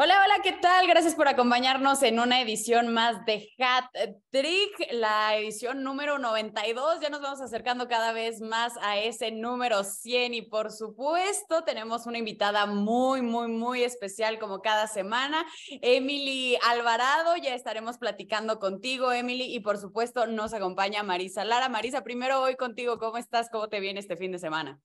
[0.00, 0.86] Hola, hola, ¿qué tal?
[0.86, 3.86] Gracias por acompañarnos en una edición más de Hat
[4.30, 7.00] Trick, la edición número 92.
[7.00, 12.06] Ya nos vamos acercando cada vez más a ese número 100 y por supuesto tenemos
[12.06, 15.44] una invitada muy, muy, muy especial como cada semana,
[15.82, 17.34] Emily Alvarado.
[17.34, 21.68] Ya estaremos platicando contigo, Emily, y por supuesto nos acompaña Marisa Lara.
[21.68, 23.50] Marisa, primero hoy contigo, ¿cómo estás?
[23.50, 24.80] ¿Cómo te viene este fin de semana?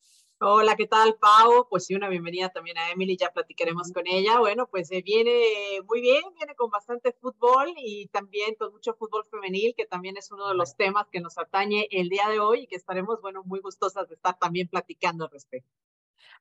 [0.46, 1.68] Hola, ¿qué tal, Pau?
[1.70, 4.40] Pues sí, una bienvenida también a Emily, ya platicaremos con ella.
[4.40, 5.32] Bueno, pues eh, viene
[5.88, 10.34] muy bien, viene con bastante fútbol y también con mucho fútbol femenil, que también es
[10.34, 13.44] uno de los temas que nos atañe el día de hoy y que estaremos, bueno,
[13.46, 15.72] muy gustosas de estar también platicando al respecto.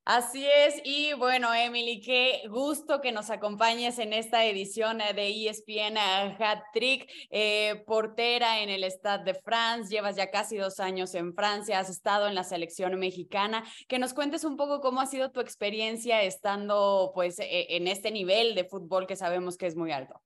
[0.05, 5.29] Así es, y bueno, Emily, qué gusto que nos acompañes en esta edición eh, de
[5.29, 10.81] ESPN eh, Hat Trick, eh, portera en el Stade de France, llevas ya casi dos
[10.81, 15.01] años en Francia, has estado en la selección mexicana, que nos cuentes un poco cómo
[15.01, 19.69] ha sido tu experiencia estando pues e, en este nivel de fútbol que sabemos que
[19.69, 20.21] es muy alto.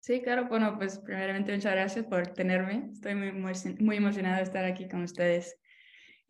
[0.00, 4.64] Sí, claro, bueno, pues primeramente muchas gracias por tenerme, estoy muy, muy, emocionada de estar
[4.64, 5.56] aquí con ustedes.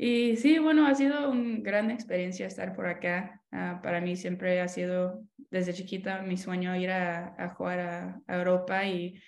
[0.03, 3.43] Y sí, bueno, ha sido una gran experiencia estar por acá.
[3.53, 8.87] Ah, para mí siempre ha sido desde chiquita mi sueño ir a, jugar a, Europa
[8.87, 9.21] y,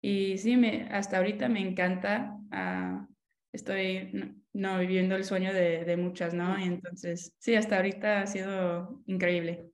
[0.00, 2.34] y sí, me, hasta ahorita me encanta.
[2.50, 3.06] Ah,
[3.52, 6.58] estoy no, viviendo el sueño de, de muchas, ¿no?
[6.58, 9.70] Y entonces, sí, hasta ahorita ha sido increíble.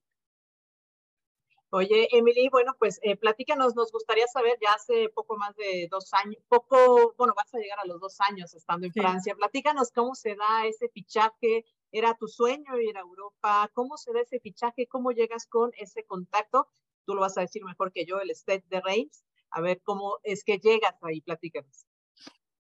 [1.75, 6.12] Oye, Emily, bueno, pues eh, platícanos, nos gustaría saber, ya hace poco más de dos
[6.12, 10.15] años, poco, bueno, vas a llegar a los dos años estando en Francia, platícanos cómo
[10.15, 14.87] se da ese fichaje, era tu sueño ir a Europa, cómo se da ese fichaje,
[14.87, 16.69] cómo llegas con ese contacto,
[17.06, 20.19] tú lo vas a decir mejor que yo, el Stade de Reims, a ver cómo
[20.25, 21.87] es que llegas ahí, platícanos.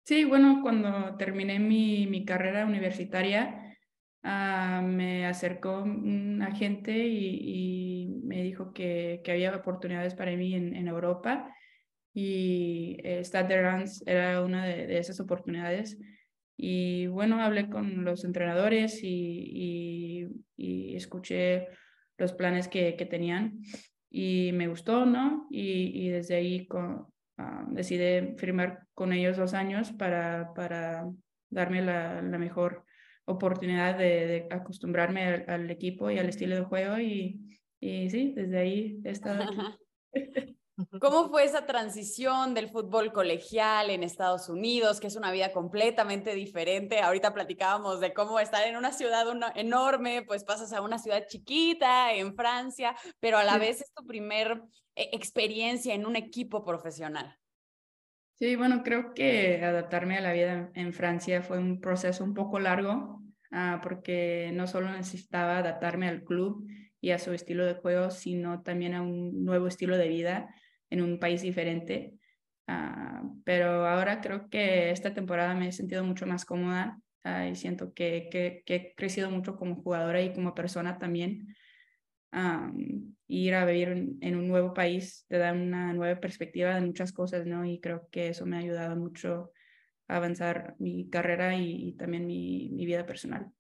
[0.04, 3.78] Sí, bueno, cuando terminé mi, mi carrera universitaria,
[4.28, 11.54] Ah, me acercó un agente y, me dijo que, había oportunidades para mí en, Europa
[12.12, 16.00] y eh, Stade de era una de, esas oportunidades.
[16.58, 20.28] Y bueno, hablé con los entrenadores y,
[20.58, 21.68] y, escuché
[22.18, 23.60] los planes que, que, tenían
[24.10, 25.46] y me gustó, ¿no?
[25.52, 27.06] Y, desde ahí con,
[27.38, 31.06] ah, decidí firmar con ellos dos años para, para
[31.52, 32.85] darme la, la mejor
[33.26, 39.02] oportunidad de, acostumbrarme al, equipo y al estilo de juego y, y sí, desde ahí
[39.04, 39.58] he estado aquí.
[41.02, 46.36] ¿Cómo fue esa transición del fútbol colegial en Estados Unidos, que es una vida completamente
[46.36, 47.00] diferente?
[47.00, 49.26] Ahorita platicábamos de cómo estar en una ciudad
[49.56, 54.06] enorme, pues pasas a una ciudad chiquita en Francia, pero a la vez es tu
[54.06, 54.62] primer
[54.96, 57.38] eh, experiencia en un equipo profesional.
[58.38, 62.60] Sí, bueno, creo que adaptarme a la vida en Francia fue un proceso un poco
[62.60, 66.68] largo, ah, porque no solo necesitaba adaptarme al club
[67.00, 70.54] y a su estilo de juego, sino también a un nuevo estilo de vida
[70.90, 72.16] en un país diferente.
[72.68, 77.56] Ah, pero ahora creo que esta temporada me he sentido mucho más cómoda ah, y
[77.56, 81.56] siento que, que, he crecido mucho como jugadora y como persona también
[83.28, 83.90] ir a vivir
[84.22, 87.66] en, un nuevo país te da una nueva perspectiva de muchas cosas, ¿no?
[87.66, 89.52] Y creo que eso me ha ayudado mucho
[90.08, 93.52] a avanzar mi carrera y, también mi, mi, vida personal.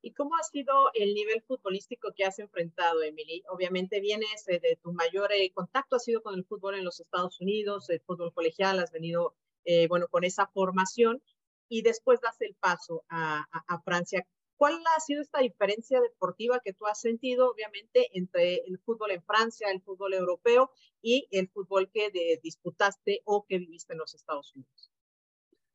[0.00, 3.42] ¿Y cómo ha sido el nivel futbolístico que has enfrentado, Emily?
[3.48, 7.40] Obviamente vienes de tu mayor eh, contacto, ha sido con el fútbol en los Estados
[7.40, 11.22] Unidos, el fútbol colegial, has venido, eh, bueno, con esa formación
[11.68, 14.26] y después das el paso a, a, a Francia.
[14.64, 19.22] ¿Cuál ha sido esta diferencia deportiva que tú has sentido, obviamente, entre el fútbol en
[19.22, 20.70] Francia, el fútbol europeo
[21.02, 22.10] y el fútbol que
[22.42, 24.90] disputaste o que viviste en los Estados Unidos?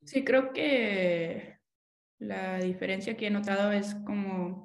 [0.02, 1.60] Sí, creo que
[2.18, 4.64] la diferencia que he notado es como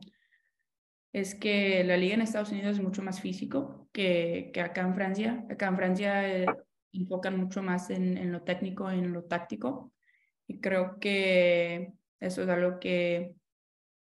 [1.14, 4.96] es que la liga en Estados Unidos es mucho más físico que, que acá en
[4.96, 5.46] Francia.
[5.52, 6.48] Acá en Francia eh,
[6.94, 9.94] enfocan mucho más en, en lo técnico, en lo táctico.
[10.48, 13.36] Y creo que eso es algo que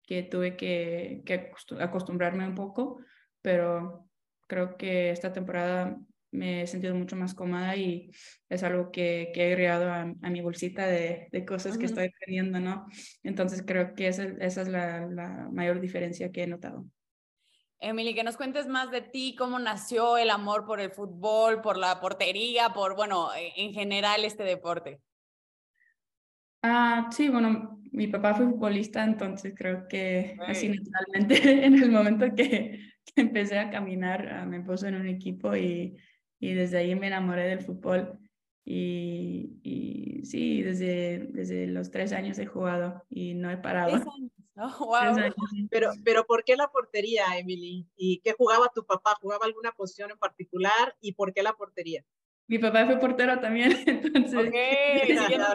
[0.06, 1.50] que tuve que, que
[1.81, 3.00] acostumbrarme un poco,
[3.43, 4.08] pero
[4.47, 5.99] creo que esta temporada
[6.31, 8.11] me he sentido mucho más cómoda y
[8.49, 12.61] es algo que, que he agregado a, mi bolsita de, de cosas que estoy aprendiendo,
[12.61, 12.87] ¿no?
[13.23, 16.85] Entonces creo que esa, esa es la, la, mayor diferencia que he notado.
[17.79, 21.76] Emily, que nos cuentes más de ti, cómo nació el amor por el fútbol, por
[21.76, 25.00] la portería, por, bueno, e, en general este deporte.
[26.69, 31.35] Ah, sí, bueno, mi papá fue futbolista, entonces creo que así naturalmente
[31.67, 32.81] en el momento que,
[33.15, 35.97] empecé a caminar ah, me puso en un equipo y,
[36.41, 38.19] y, desde ahí me enamoré del fútbol.
[38.65, 43.93] Y, y sí, desde, desde los tres años he jugado y no he parado.
[43.93, 44.33] Tres años.
[44.57, 44.97] Tres wow.
[44.97, 45.35] años.
[45.71, 47.87] Pero, pero ¿por qué la portería, Emily?
[47.97, 49.15] ¿Y qué jugaba tu papá?
[49.21, 50.97] ¿Jugaba alguna posición en particular?
[51.01, 52.05] ¿Y por qué la portería?
[52.49, 54.35] Mi papá fue portero también, entonces.
[54.49, 54.55] Ok,
[55.07, 55.47] siguiendo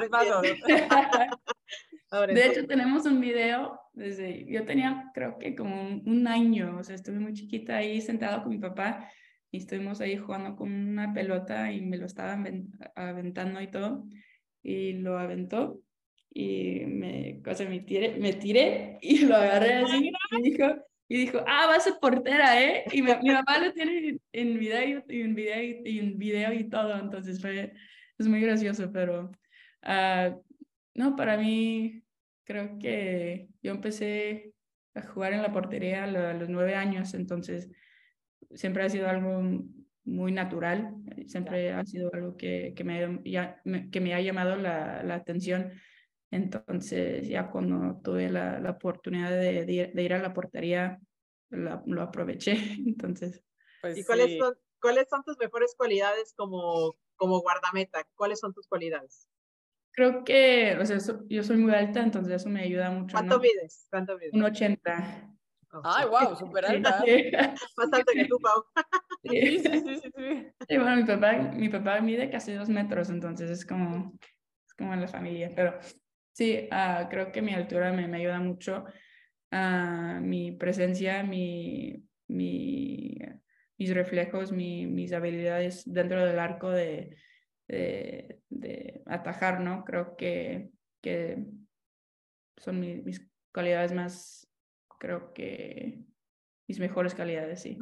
[2.11, 6.77] ahora De hecho, tenemos un video desde, yo tenía creo que como un, un año,
[6.77, 9.09] o sea, estuve muy chiquita ahí sentada con mi papá
[9.51, 14.05] y estuvimos ahí jugando con una pelota y me lo estaba aven- aventando y todo,
[14.63, 15.81] y lo aventó
[16.33, 20.65] y me, o sea, me tiré, me tiré y lo agarré así y dijo,
[21.13, 22.85] y dijo, ah, vas a ser portera, ¿eh?
[22.93, 26.69] Y me- mi papá lo tiene en video y en video y, en video y
[26.69, 27.73] todo, entonces fue,
[28.17, 29.29] es muy gracioso, pero...
[29.81, 30.35] ah,
[30.93, 32.03] no, para mí
[32.45, 34.53] creo que yo empecé
[34.93, 37.69] a jugar en la portería a, lo- a los nueve años, entonces
[38.53, 39.41] siempre ha sido algo
[40.05, 40.93] muy natural,
[41.27, 45.15] siempre ha sido algo que, que, me, ya- me- que me ha llamado la, la
[45.15, 45.71] atención.
[46.31, 50.99] Entonces ya cuando tuve la, la oportunidad de, de ir, de ir a la portería,
[51.49, 52.53] la- lo aproveché.
[52.87, 53.43] Entonces,
[53.81, 54.37] Pues ¿Y cuáles sí.
[54.39, 58.07] son, cuáles son tus mejores cualidades como, como guardameta?
[58.15, 59.27] ¿Cuáles son tus cualidades?
[59.93, 63.17] creo que, o sea, so- yo soy muy alta, entonces eso me ayuda mucho.
[63.17, 63.41] ¿Cuánto ¿no?
[63.41, 63.87] mides?
[63.89, 64.33] ¿Cuánto mides?
[64.33, 65.27] Un 80.
[65.73, 67.03] Oh, Ay, wow, súper alta.
[67.77, 68.63] Más alto que tú, Pau.
[69.23, 70.47] Sí, sí, sí, sí, sí.
[70.67, 74.13] Sí, bueno, mi papá, mi papá mide casi dos metros, entonces es como,
[74.65, 75.77] es como en la familia, pero
[76.33, 78.85] sí, ah, creo que mi altura me, ayuda mucho,
[79.51, 83.17] ah, mi presencia, mi, mi,
[83.77, 87.17] mis reflejos, mi, mis habilidades dentro del arco de,
[89.05, 89.83] atajar, ¿no?
[89.85, 90.71] Creo que,
[92.57, 94.47] son mi- mis cualidades más,
[94.99, 95.99] creo que
[96.71, 97.77] mis mejores calidades, sí.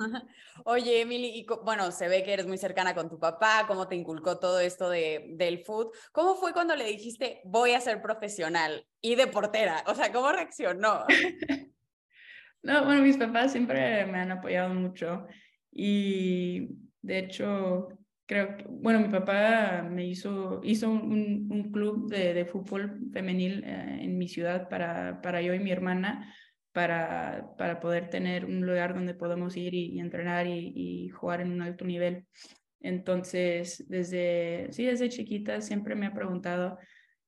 [0.65, 3.95] Oye, Emily, y bueno, se ve que eres muy cercana con tu papá, cómo te
[3.95, 5.91] inculcó todo esto de, del food.
[6.11, 9.83] ¿Cómo fue cuando le dijiste, voy a ser profesional y de portera?
[9.85, 11.05] O sea, ¿cómo reaccionó?
[12.61, 15.27] No, bueno, mis papás siempre me han apoyado mucho
[15.71, 16.67] y
[17.01, 17.87] de hecho
[18.25, 23.63] creo que, bueno, mi papá me hizo, hizo un, un club de, de fútbol femenil
[23.65, 26.35] eh, en mi ciudad para, para yo y mi hermana,
[26.71, 31.61] para, para poder tener un lugar donde podamos ir y, entrenar y, jugar en un
[31.61, 32.25] alto nivel.
[32.79, 36.77] Entonces, desde, sí, desde chiquita siempre me ha preguntado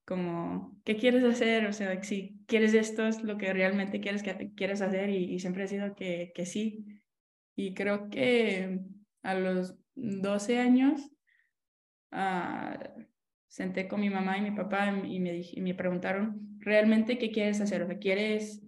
[0.04, 1.66] como, ¿qué quieres hacer?
[1.66, 4.22] O sea, si quieres esto es lo que realmente quieres,
[4.56, 6.84] quieres hacer y, siempre ha sido que, que sí.
[7.54, 8.80] Y creo que
[9.22, 11.10] a los 12 años
[12.10, 12.78] ah,
[13.48, 17.60] senté con mi mamá y mi papá y me, y me preguntaron, ¿realmente qué quieres
[17.60, 17.82] hacer?
[17.82, 18.61] O sea, ¿quieres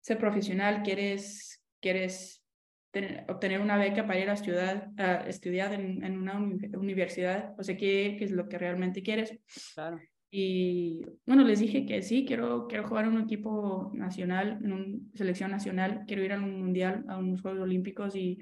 [0.00, 0.82] ser profesional?
[0.82, 2.42] ¿Quieres, quieres
[2.90, 7.54] tener- obtener una beca para ir a estudiar, a estudiar en, en una uni- universidad?
[7.58, 9.38] O sea, ¿qué, ¿qué es lo que realmente quieres?
[9.74, 10.00] Claro.
[10.32, 14.98] Y bueno, les dije que sí, quiero, quiero jugar en un equipo nacional, en una
[15.14, 18.38] selección nacional, quiero ir a un mundial, a unos Juegos Olímpicos y,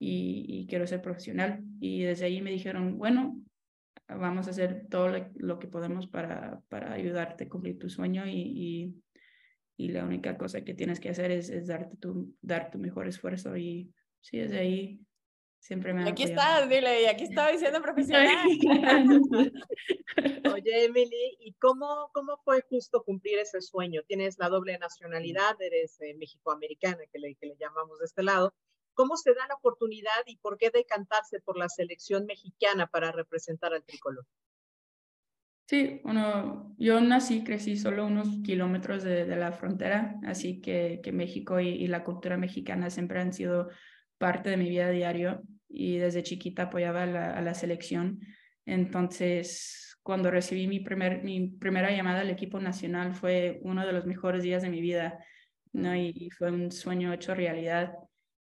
[0.00, 1.62] y, y quiero ser profesional.
[1.78, 3.40] Y desde ahí me dijeron, bueno,
[4.08, 8.26] vamos a hacer todo lo, lo que podemos para, para ayudarte a cumplir tu sueño
[8.26, 8.94] y, y,
[9.76, 13.08] y la única cosa que tienes que hacer es, es darte tu, dar tu mejor
[13.08, 13.56] esfuerzo.
[13.56, 15.00] Y sí, desde ahí
[15.58, 16.64] siempre me aquí apoyado.
[16.64, 18.46] estás, dile, y aquí estaba diciendo profesional.
[20.54, 24.02] Oye, Emily, ¿y cómo, cómo fue justo cumplir ese sueño?
[24.06, 28.54] Tienes la doble nacionalidad, eres eh, mexicoamericana, que le, que le llamamos de este lado.
[28.94, 33.74] ¿Cómo se da la oportunidad y por qué decantarse por la selección mexicana para representar
[33.74, 34.24] al tricolor?
[35.66, 41.10] Sí, bueno, yo nací, crecí solo unos kilómetros de, de la frontera, así que, que
[41.10, 43.70] México y, y la cultura mexicana siempre han sido
[44.18, 48.20] parte de mi vida diario y desde chiquita apoyaba a la, a la selección.
[48.66, 54.04] Entonces, cuando recibí mi, primer, mi primera llamada al equipo nacional fue uno de los
[54.04, 55.24] mejores días de mi vida,
[55.72, 55.96] ¿no?
[55.96, 57.94] Y, y fue un sueño hecho realidad.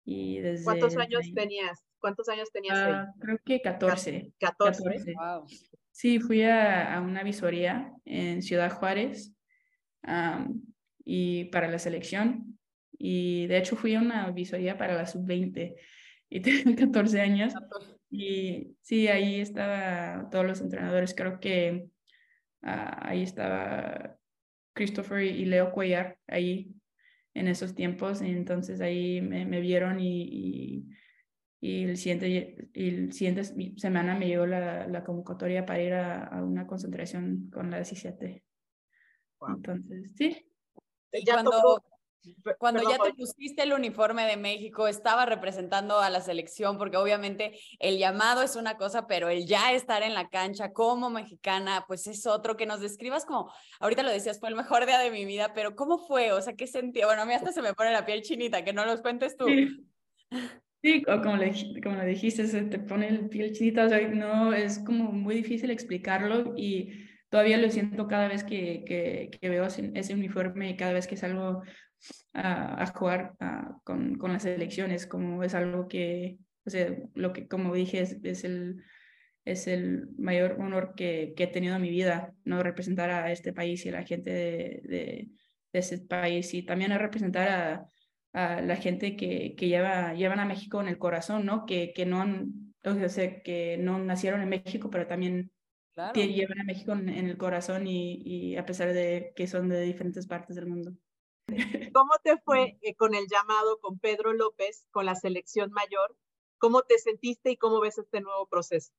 [0.05, 1.86] Y desde, ¿Cuántos años tenías?
[1.99, 2.93] ¿Cuántos años tenías ahí?
[2.93, 4.33] Ah, creo que 14.
[4.39, 4.83] 14.
[4.85, 5.15] 14.
[5.15, 5.47] Wow.
[5.91, 9.35] Sí, fui a, a una visoría en Ciudad Juárez
[10.03, 10.63] am,
[11.05, 12.59] y para la selección.
[12.99, 15.75] Y de hecho fui a una visoría para la sub-20
[16.29, 17.55] y tenía 14 años.
[18.11, 21.15] Y sí, ahí estaba todos los entrenadores.
[21.15, 21.89] Creo que
[22.63, 24.17] ah, ahí estaba
[24.75, 26.75] Christopher y Leo Cuellar, ahí
[27.35, 28.23] en esos tiempos.
[28.23, 30.85] Y entonces ahí me, me vieron y, y,
[31.61, 33.45] y el siguiente, y el siguiente
[33.79, 38.45] semana me llegó la, la convocatoria para ir a, a una concentración con la 17.
[39.41, 39.57] Wow.
[39.57, 40.47] Entonces, sí.
[41.25, 41.83] Ya cuando, tocó.
[42.59, 47.59] Cuando ya te pusiste el uniforme de México, estaba representando a la selección, porque obviamente
[47.79, 52.07] el llamado es una cosa, pero el ya estar en la cancha como mexicana, pues
[52.07, 55.25] es otro que nos describas como, ahorita lo decías, fue el mejor día de mi
[55.25, 56.33] vida, pero ¿cómo fue?
[56.33, 57.07] O sea, ¿qué sentía?
[57.07, 59.47] Bueno, a mí hasta se me pone la piel chinita, que no los cuentes tú.
[59.47, 59.87] Sí.
[61.09, 61.53] O como, le,
[61.83, 65.71] como dijiste, se te pone la piel chinita, o sea, no, es como muy difícil
[65.71, 66.93] explicarlo y
[67.29, 71.17] todavía lo siento cada vez que, que, que veo ese uniforme y cada vez que
[71.17, 71.63] salgo
[72.35, 73.35] a, jugar
[73.85, 78.19] con, con, las elecciones, como es algo que, o sea, lo que como dije es,
[78.23, 78.83] es el,
[79.45, 83.53] es el mayor honor que, que, he tenido en mi vida, no representar a este
[83.53, 85.29] país y a la gente de, de,
[85.73, 87.87] ese país y también a representar a,
[88.37, 91.65] a la gente que, que lleva, llevan a México en el corazón, ¿no?
[91.65, 95.51] Que, que no han, o sea, que no nacieron en México, pero también
[96.15, 99.81] llevan a México en, en el corazón y, y, a pesar de que son de
[99.81, 100.93] diferentes partes del mundo.
[101.95, 106.15] ¿Cómo te fue eh, con el llamado con Pedro López, con la selección mayor?
[106.59, 108.93] ¿Cómo te sentiste y cómo ves este nuevo proceso?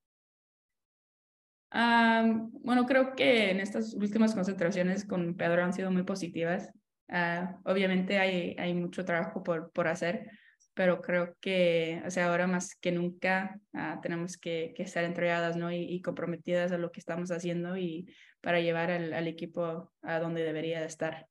[1.69, 6.71] bueno, creo que en estas últimas concentraciones con Pedro han sido muy positivas.
[7.09, 10.29] Ah, obviamente hay, hay mucho trabajo por, por hacer,
[10.73, 15.55] pero creo que o sea, ahora más que nunca ah, tenemos que, que, estar entregadas
[15.55, 15.71] ¿no?
[15.71, 20.43] y, comprometidas a lo que estamos haciendo y para llevar al, al equipo a donde
[20.43, 21.27] debería de estar.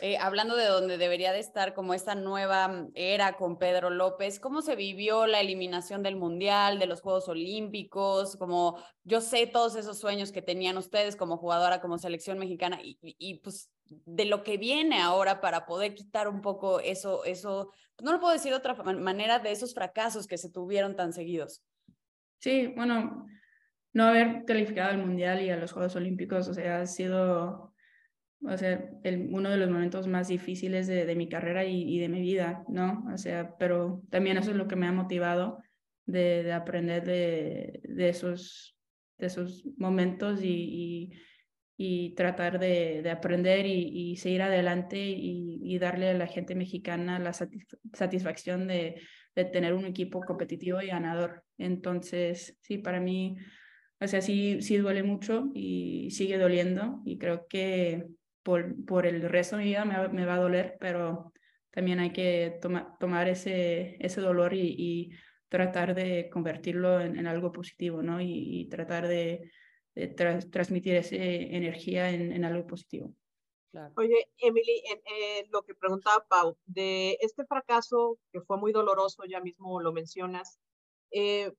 [0.00, 4.62] Eh, hablando de donde debería de estar como esta nueva era con Pedro López, ¿cómo
[4.62, 8.36] se vivió la eliminación del Mundial, de los Juegos Olímpicos?
[8.36, 12.98] Como yo sé todos esos sueños que tenían ustedes como jugadora, como selección mexicana y,
[13.02, 13.70] y pues
[14.04, 17.72] de lo que viene ahora para poder quitar un poco eso, eso,
[18.02, 21.62] no lo puedo decir de otra manera, de esos fracasos que se tuvieron tan seguidos.
[22.38, 23.26] Sí, bueno,
[23.92, 27.72] no haber calificado al Mundial y a los Juegos Olímpicos, o sea, ha sido
[28.44, 32.08] o sea, el, uno de los momentos más difíciles de, de mi carrera y, de
[32.08, 33.04] mi vida, ¿no?
[33.12, 35.58] O sea, pero también eso es lo que me ha motivado
[36.06, 38.76] de, de aprender de, de, esos,
[39.18, 41.12] de esos momentos y,
[41.76, 47.32] y tratar de, de aprender y, seguir adelante y, darle a la gente mexicana la
[47.32, 49.00] satisfacción de,
[49.34, 51.44] de tener un equipo competitivo y ganador.
[51.58, 53.36] Entonces, sí, para mí,
[54.00, 58.06] o sea, sí, sí duele mucho y sigue doliendo y creo que
[58.42, 61.32] por, por el resto de mi vida me, me va a doler, pero
[61.70, 62.58] también hay que
[62.98, 65.10] tomar ese, ese dolor y, y
[65.48, 68.20] tratar de convertirlo en, en, algo positivo, ¿no?
[68.20, 69.50] Y, y tratar de,
[69.94, 73.14] de transmitir esa energía en, en algo positivo.
[73.70, 73.92] Claro.
[73.96, 79.40] Oye, Emily, en, lo que preguntaba Pau, de este fracaso que fue muy doloroso, ya
[79.40, 80.58] mismo lo mencionas,
[81.10, 81.52] eh,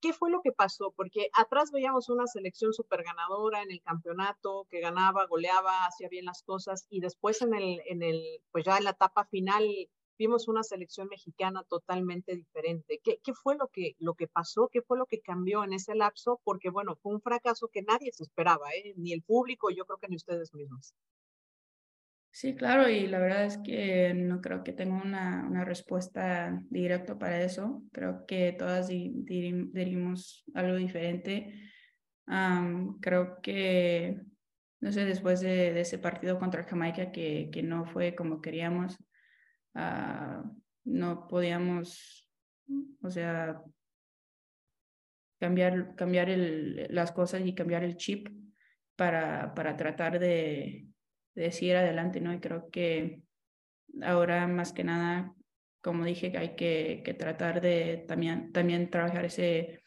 [0.00, 0.94] ¿Qué fue lo que pasó?
[0.96, 6.24] Porque atrás veíamos una selección súper ganadora en el campeonato, que ganaba, goleaba, hacía bien
[6.24, 9.64] las cosas, y después en el, en el, pues ya en la etapa final
[10.20, 13.00] vimos una selección mexicana totalmente diferente.
[13.02, 14.68] ¿Qué, qué fue lo que, lo que pasó?
[14.70, 16.42] ¿Qué fue lo que cambió en ese lapso?
[16.44, 18.92] Porque bueno, fue un fracaso que nadie se esperaba, ¿eh?
[18.98, 20.94] ni el público, yo creo que ni ustedes mismos.
[22.32, 27.18] Sí, claro, y la verdad es que no creo que tenga una, una respuesta directa
[27.18, 27.82] para eso.
[27.90, 31.54] Creo que todas dirimos algo diferente.
[33.00, 34.20] creo que,
[34.80, 38.98] no sé, después de, de, ese partido contra Jamaica que, que no fue como queríamos,
[39.74, 40.42] uh,
[40.84, 42.28] no podíamos,
[43.02, 43.62] o sea,
[45.38, 48.28] cambiar, cambiar el, las cosas y cambiar el chip
[48.96, 50.90] para, para tratar de
[51.34, 52.32] de seguir adelante, ¿no?
[52.32, 53.22] Y creo que
[54.02, 55.34] ahora más que nada,
[55.80, 59.82] como dije, hay que, que tratar de también, también trabajar ese,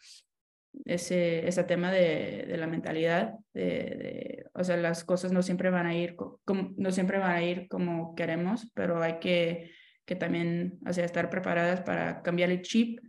[0.86, 5.86] ese, ese tema de, de la mentalidad, de, o sea, las cosas no siempre van
[5.86, 9.72] a ir como, no siempre van a ir como queremos, pero hay que,
[10.06, 13.00] que también, o sea, estar preparadas para cambiar el chip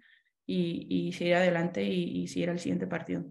[0.46, 3.24] y, y seguir adelante y, y seguir al siguiente partido.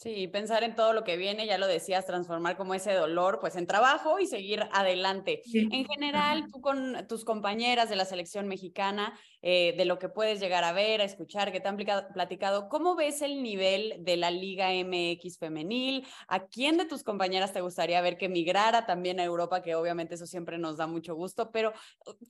[0.00, 3.54] Sí, pensar en todo lo que viene, ya lo decías, transformar como ese dolor, pues
[3.54, 5.42] en trabajo y seguir adelante.
[5.52, 10.40] En general, tú con tus compañeras de la selección mexicana, eh, de lo que puedes
[10.40, 14.30] llegar a ver, a escuchar, que te han platicado, ¿cómo ves el nivel de la
[14.30, 16.06] Liga MX femenil?
[16.28, 19.60] ¿A quién de tus compañeras te gustaría ver que migrara también a Europa?
[19.60, 21.74] Que obviamente eso siempre nos da mucho gusto, pero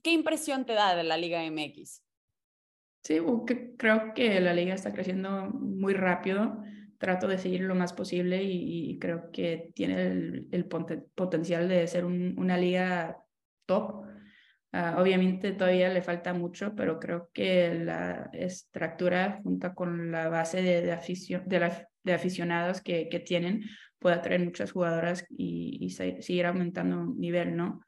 [0.03, 2.03] ¿qué impresión te da de la Liga MX?
[3.03, 3.19] Sí,
[3.77, 6.61] creo que la liga está creciendo muy rápido
[7.01, 10.65] trato de seguir lo más posible y, creo que tiene el,
[11.15, 13.17] potencial de ser una liga
[13.65, 14.05] top.
[14.73, 20.61] Uh, obviamente todavía le falta mucho, pero creo que la estructura junto con la base
[20.61, 20.91] de,
[22.13, 23.63] aficionados que, tienen
[23.97, 27.81] puede atraer muchas jugadoras y, seguir aumentando nivel, ¿no?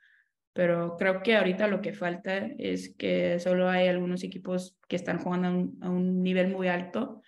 [0.53, 5.19] pero creo que ahorita lo que falta es que solo hay algunos equipos que están
[5.19, 7.22] jugando a un nivel muy alto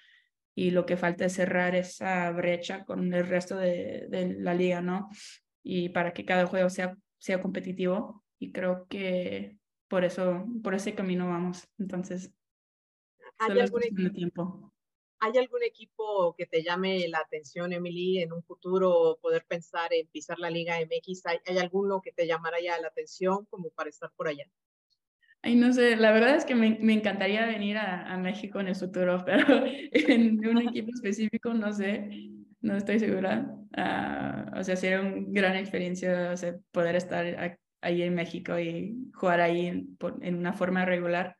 [0.55, 4.81] y lo que falta es cerrar esa brecha con el resto de, de, la liga,
[4.81, 5.09] ¿no?
[5.61, 9.57] Y para que cada juego sea, sea competitivo y creo que
[9.89, 11.67] por eso, por ese camino vamos.
[11.77, 12.31] Entonces,
[13.37, 14.73] ¿Hay algún, equipo, tiempo.
[15.19, 20.07] ¿Hay algún equipo que te llame la atención, Emily, en un futuro poder pensar en
[20.07, 21.25] pisar la Liga MX?
[21.25, 24.45] ¿Hay, hay alguno que te llamara ya la atención como para estar por allá?
[25.45, 28.67] Ay, no sé, la verdad es que me, me encantaría venir a, a, México en
[28.67, 29.45] el futuro, pero
[29.91, 32.09] en un equipo específico no sé,
[32.61, 33.45] no estoy segura.
[33.77, 38.95] Uh, o sea, sería una gran experiencia o sea, poder estar ahí en México y
[39.13, 41.37] jugar ahí en, en, una forma regular.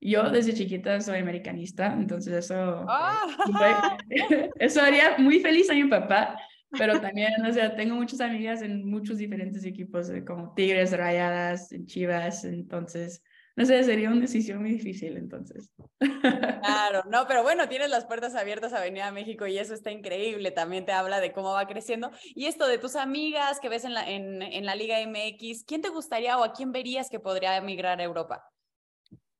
[0.00, 3.98] Yo desde chiquita soy americanista, entonces eso, oh.
[4.58, 6.38] eso haría muy feliz a mi papá,
[6.78, 11.70] pero también, o sea, tengo muchas amigas en muchos diferentes equipos, eh, como Tigres, Rayadas,
[11.86, 13.22] Chivas, entonces,
[13.56, 15.70] no sé, sería una decisión muy difícil, entonces.
[15.98, 19.90] Claro, no, pero bueno, tienes las puertas abiertas a venir a México y eso está
[19.90, 22.10] increíble, también te habla de cómo va creciendo.
[22.34, 25.80] Y esto de tus amigas que ves en la, en, en la Liga MX, ¿quién
[25.80, 28.44] te gustaría o a quién verías que podría emigrar a Europa?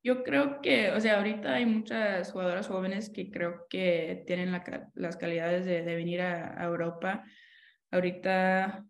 [0.06, 4.62] Yo creo que, o sea, ahorita hay muchas jugadoras jóvenes que creo que tienen la,
[4.94, 7.24] las calidades de, de venir a, a, Europa.
[7.90, 8.84] Ahorita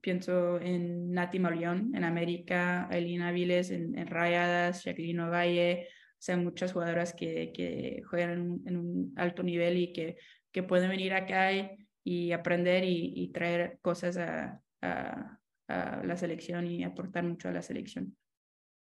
[0.00, 6.36] pienso en Nati Mauleón en América, Elina Viles en, en, Rayadas, Jacqueline Ovalle, o sea,
[6.36, 10.18] muchas jugadoras que, que juegan en un, alto nivel y que,
[10.52, 11.68] que pueden venir acá y,
[12.04, 17.52] y aprender y, y, traer cosas a, a, a la selección y aportar mucho a
[17.52, 18.16] la selección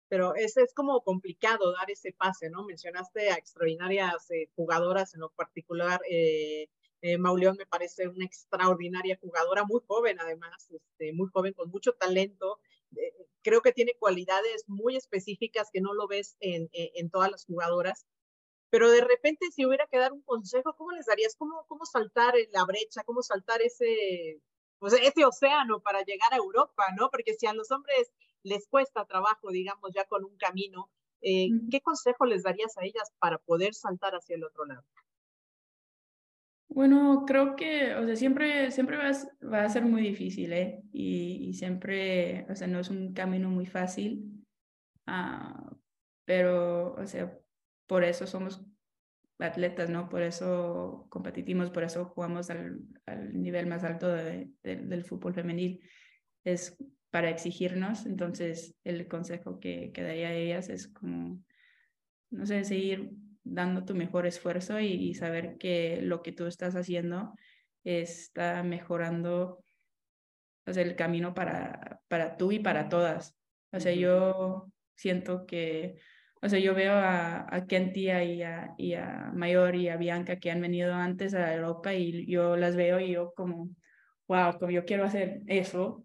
[0.09, 2.65] pero es, es como complicado dar ese pase, ¿no?
[2.65, 6.67] Mencionaste a extraordinarias eh, jugadoras, en lo particular, eh,
[7.01, 11.93] eh, Mauleón me parece una extraordinaria jugadora, muy joven además, este, muy joven, con mucho
[11.93, 12.59] talento.
[12.95, 17.31] Eh, creo que tiene cualidades muy específicas que no lo ves en, en, en, todas
[17.31, 18.05] las jugadoras.
[18.69, 21.35] Pero de repente, si hubiera que dar un consejo, ¿cómo les darías?
[21.37, 23.03] ¿Cómo, cómo saltar la brecha?
[23.05, 24.41] ¿Cómo saltar ese,
[24.79, 26.85] pues, ese océano para llegar a Europa?
[26.97, 27.09] ¿no?
[27.09, 28.11] Porque si a los hombres
[28.43, 30.89] les cuesta trabajo, digamos, ya con un camino,
[31.21, 34.83] eh, ¿qué consejo les darías a ellas para poder saltar hacia el otro lado?
[36.69, 40.83] Bueno, creo que, o sea, siempre, siempre va, a, va a ser muy difícil, ¿eh?
[40.93, 44.45] Y, y, siempre, o sea, no es un camino muy fácil,
[45.07, 45.75] uh,
[46.25, 47.35] pero, o sea,
[47.87, 48.63] por eso somos
[49.39, 50.09] atletas, ¿no?
[50.09, 55.33] Por eso competimos, por eso jugamos al, al nivel más alto de, de, del fútbol
[55.33, 55.81] femenil.
[56.43, 56.77] Es
[57.09, 58.05] para exigirnos.
[58.05, 61.41] Entonces, el consejo que, que daría a ellas es como,
[62.29, 63.11] no sé, seguir
[63.43, 67.33] dando tu mejor esfuerzo y, y, saber que lo que tú estás haciendo
[67.83, 69.63] está mejorando
[70.69, 73.35] o sea, el camino para, para tú y para todas.
[73.71, 75.95] O sea, yo siento que,
[76.41, 80.39] o sea, yo veo a, a Kentia y a, y a Mayor y a Bianca
[80.39, 83.69] que han venido antes a Europa y yo las veo y yo como,
[84.27, 86.03] wow, como yo quiero hacer eso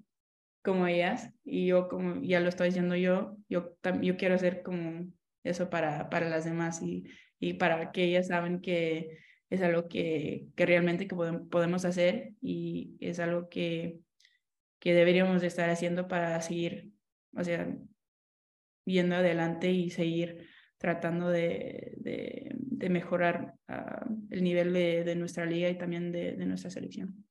[0.65, 5.13] como ellas y yo como ya lo estoy diciendo yo, yo, yo quiero hacer como
[5.45, 7.05] eso para, para las demás y,
[7.39, 9.19] y para que ellas saben que
[9.51, 14.01] es algo que, que realmente que podemos hacer y es algo que,
[14.81, 16.91] que deberíamos estar haciendo para seguir,
[17.37, 17.69] o sea,
[18.87, 20.49] yendo adelante y seguir
[20.79, 26.33] tratando de, de, de mejorar uh, el nivel de, de, nuestra liga y también de,
[26.33, 27.25] de nuestra selección.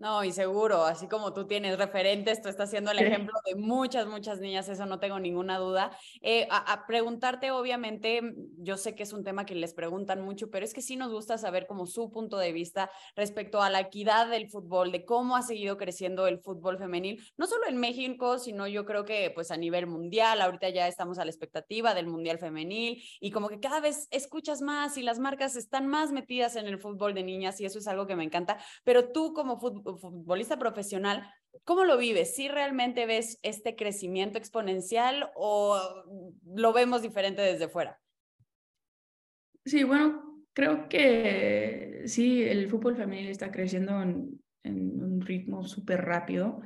[0.00, 4.06] No, y seguro, así como tú tienes referentes, tú estás siendo el ejemplo de muchas,
[4.06, 5.90] muchas niñas, eso no tengo ninguna duda.
[6.22, 8.20] Eh, a, a, preguntarte, obviamente,
[8.58, 11.10] yo sé que es un tema que les preguntan mucho, pero es que sí nos
[11.10, 15.34] gusta saber como su punto de vista respecto a la equidad del fútbol, de cómo
[15.34, 19.50] ha seguido creciendo el fútbol femenil, no solo en México, sino yo creo que pues
[19.50, 23.58] a nivel mundial, ahorita ya estamos a la expectativa del mundial femenil y como que
[23.58, 27.60] cada vez escuchas más y las marcas están más metidas en el fútbol de niñas
[27.60, 31.28] y eso es algo que me encanta, pero tú como fútbol futbolista profesional,
[31.64, 32.34] ¿cómo lo vives?
[32.34, 35.80] ¿Si ¿Sí realmente ves este crecimiento exponencial o
[36.44, 38.00] lo vemos diferente desde fuera?
[39.64, 46.04] Sí, bueno, creo que sí, el fútbol femenil está creciendo en, en un ritmo súper
[46.04, 46.60] rápido,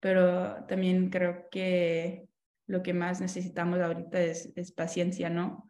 [0.00, 2.28] pero también creo que
[2.66, 5.68] lo que más necesitamos ahorita es, es paciencia, ¿no?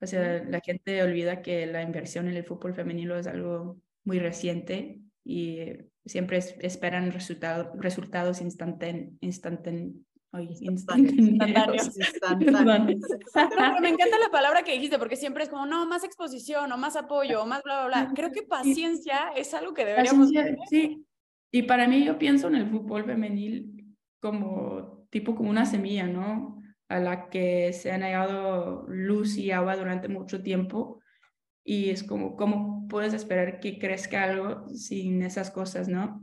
[0.00, 4.18] O sea, la gente olvida que la inversión en el fútbol femenino es algo muy
[4.18, 5.60] reciente y
[6.06, 9.12] siempre es, esperan resultado, resultados instantáneos.
[9.20, 11.94] Instanten, instantáneos.
[13.80, 16.96] me encanta la palabra que dijiste, porque siempre es como, no, más exposición, o más
[16.96, 18.12] apoyo, o más bla, bla, bla.
[18.14, 20.32] Creo que paciencia es algo que deberíamos...
[20.32, 21.06] Paciencia, sí,
[21.52, 26.60] y para mí yo pienso en el fútbol femenil como tipo como una semilla, ¿no?
[26.88, 31.00] A la que se ha negado luz y agua durante mucho tiempo
[31.64, 36.22] y es como, ¿cómo puedes esperar que crezca algo sin esas cosas, no?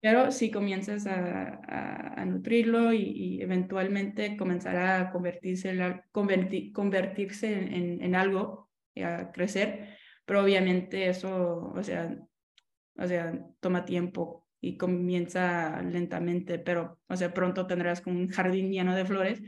[0.00, 8.14] Pero si comienzas a, a, nutrirlo y, eventualmente comenzará a convertirse, en, convertirse en, en,
[8.14, 8.70] algo,
[9.02, 12.16] a crecer, pero obviamente eso, o sea,
[12.98, 18.70] o sea, toma tiempo y comienza lentamente, pero, o sea, pronto tendrás como un jardín
[18.70, 19.42] lleno de flores,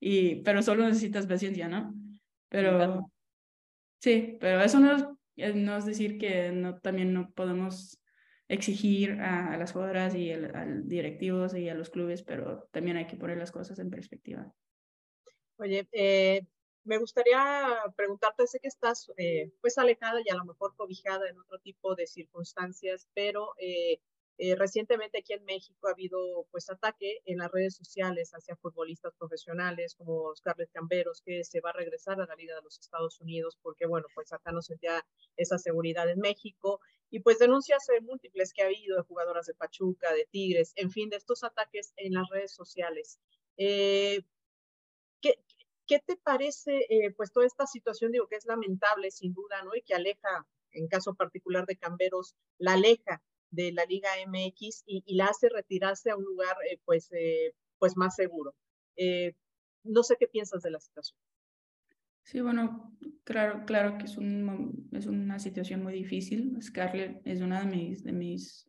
[0.00, 1.94] y, pero solo necesitas paciencia, ¿no?
[2.48, 3.10] Pero,
[4.00, 5.04] sí, pero eso no es,
[5.36, 8.02] no es decir que no, también no podemos
[8.48, 13.06] exigir a, las jugadoras y a los directivos y a los clubes, pero también hay
[13.06, 14.52] que poner las cosas en perspectiva.
[15.56, 16.42] Oye, eh,
[16.84, 21.38] me gustaría preguntarte, sé que estás eh, pues alejada y a lo mejor cobijada en
[21.38, 24.00] otro tipo de circunstancias, pero eh,
[24.38, 29.14] eh, recientemente aquí en México ha habido pues ataque en las redes sociales hacia futbolistas
[29.18, 33.20] profesionales como Scarlett Camberos, que se va a regresar a la Liga de los Estados
[33.20, 35.04] Unidos porque, bueno, pues acá no sentía
[35.36, 36.80] esa seguridad en México.
[37.10, 41.10] Y pues denuncias múltiples que ha habido de jugadoras de Pachuca, de Tigres, en fin,
[41.10, 43.20] de estos ataques en las redes sociales.
[43.58, 44.22] Eh,
[45.20, 45.34] ¿qué,
[45.86, 48.12] ¿Qué te parece eh, pues toda esta situación?
[48.12, 49.74] Digo que es lamentable sin duda, ¿no?
[49.74, 55.14] Y que aleja, en caso particular de Camberos, la aleja de la Liga MX y,
[55.14, 58.54] la hace retirarse a un lugar eh, pues, eh, pues más seguro.
[58.96, 59.34] Eh,
[59.84, 61.18] no sé qué piensas de la situación.
[62.24, 66.56] Sí, bueno, claro, claro que es, un, es una situación muy difícil.
[66.60, 68.68] Scarlett es una de mis, de mis,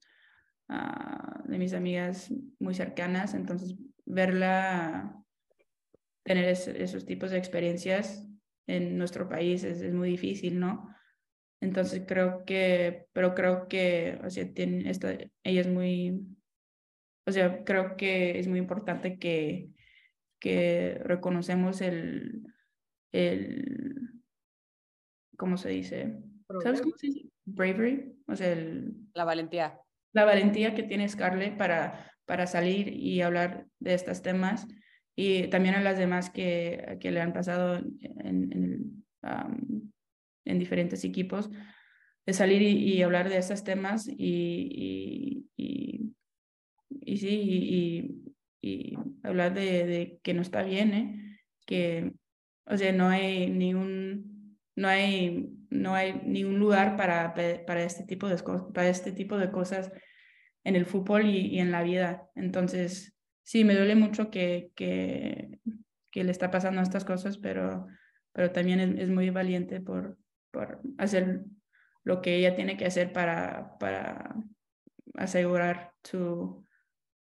[0.69, 5.15] ah, de mis amigas muy cercanas, entonces verla
[6.23, 8.27] tener esos tipos de experiencias
[8.65, 10.92] en nuestro país es, es muy difícil, ¿no?
[11.63, 16.21] Entonces creo que, pero creo que, o sea, tiene esta, ella es muy,
[17.25, 19.69] o sea, creo que es muy importante que,
[20.39, 22.43] que reconocemos el,
[23.13, 24.11] el,
[25.37, 26.19] ¿cómo se dice?
[26.61, 27.29] ¿Sabes cómo se dice?
[27.45, 29.79] Bravery, o sea, el, la valentía.
[30.11, 34.67] La valentía que tiene Scarlett para, para salir y hablar de estos temas
[35.15, 38.81] y también a las demás que, que le han pasado en, en el,
[40.45, 41.49] en diferentes equipos,
[42.25, 46.13] de salir y, hablar de esos temas y, y,
[46.89, 48.23] y, sí,
[48.61, 51.39] y, hablar de, de, que no está bien, ¿eh?
[51.65, 52.13] que,
[52.65, 58.29] o sea, no hay ningún, no hay, no hay ningún lugar para, para, este tipo
[58.29, 58.37] de,
[58.73, 59.91] para este tipo de cosas
[60.63, 62.29] en el fútbol y, en la vida.
[62.35, 65.59] Entonces, sí, me duele mucho que, que,
[66.09, 67.87] que le está pasando estas cosas, pero,
[68.31, 70.17] pero también es, es muy valiente por,
[70.53, 71.41] por hacer
[72.03, 74.35] lo que ella tiene que hacer para, para
[75.15, 76.63] asegurar su,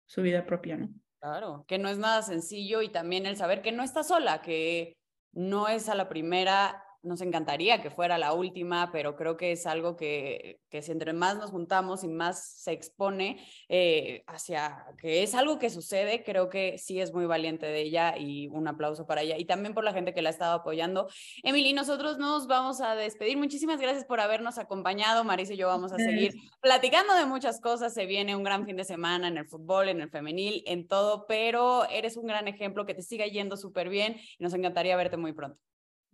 [0.05, 0.89] su vida propia, ¿no?
[1.19, 4.95] Claro, que no es nada sencillo y también el saber que no está sola, que
[5.33, 9.65] no es a la primera nos encantaría que fuera la última, pero creo que es
[9.65, 13.37] algo que, que si entre más nos juntamos y más se expone
[13.69, 18.17] eh, hacia que es algo que sucede, creo que sí es muy valiente de ella
[18.17, 21.07] y un aplauso para ella y también por la gente que la ha estado apoyando.
[21.43, 23.37] Emily, nosotros nos vamos a despedir.
[23.37, 25.23] Muchísimas gracias por habernos acompañado.
[25.23, 27.93] Marisa y yo vamos a seguir platicando de muchas cosas.
[27.93, 31.25] Se viene un gran fin de semana en el fútbol, en el femenil, en todo,
[31.27, 35.17] pero eres un gran ejemplo que te siga yendo súper bien y nos encantaría verte
[35.17, 35.59] muy pronto.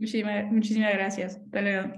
[0.02, 1.36] Muchísimas, muchísimas gracias.
[1.36, 1.94] Hasta luego.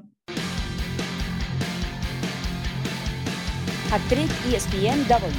[3.94, 5.32] Actriz ESPNW.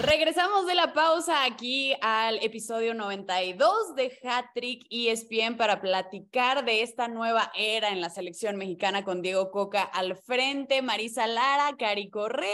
[0.00, 7.06] Regresamos de la pausa aquí al episodio 92 de Hattrick ESPN para platicar de esta
[7.06, 12.48] nueva era en la selección mexicana con Diego Coca al frente, Marisa Lara, Cari Correa,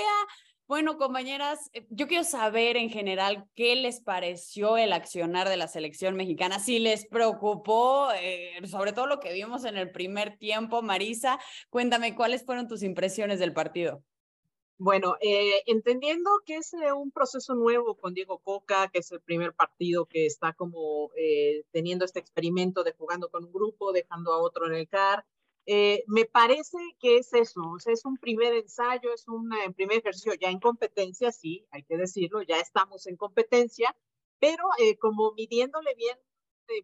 [0.66, 5.68] bueno, compañeras, eh, yo quiero saber en general qué les pareció el accionar de la
[5.68, 10.80] selección mexicana, si les preocupó, eh, sobre todo lo que vimos en el primer tiempo.
[10.80, 14.02] Marisa, cuéntame cuáles fueron tus impresiones del partido.
[14.78, 19.52] Bueno, eh, entendiendo que es un proceso nuevo con Diego Coca, que es el primer
[19.52, 21.10] partido que está como
[21.72, 25.24] teniendo este experimento de jugando con un grupo, dejando a otro en el CAR,
[25.66, 29.72] eh, me parece que es eso, o sea, es un primer ensayo, es un eh,
[29.74, 33.96] primer ejercicio ya en competencia, sí, hay que decirlo, ya estamos en competencia,
[34.38, 36.18] pero eh, como midiéndole bien,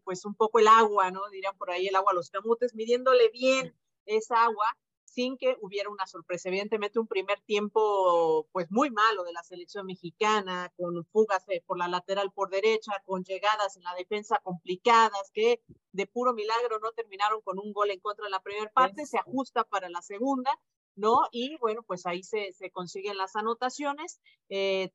[0.05, 1.29] pues un poco el agua, ¿no?
[1.31, 3.75] Dirían por ahí el agua a los camotes, midiéndole bien
[4.07, 4.66] esa agua,
[5.05, 6.49] sin que hubiera una sorpresa.
[6.49, 11.88] Evidentemente un primer tiempo pues muy malo de la selección mexicana, con fugas por la
[11.88, 17.40] lateral por derecha, con llegadas en la defensa complicadas que de puro milagro no terminaron
[17.42, 20.50] con un gol en contra de la primera parte, se ajusta para la segunda.
[20.96, 21.29] ¿no?
[21.31, 24.20] Y bueno, pues ahí se, se consiguen las anotaciones.
[24.50, 24.90] Eh,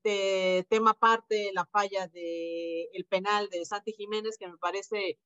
[0.69, 5.17] tema aparte, la falla del el penal de Santi Jiménez, que me parece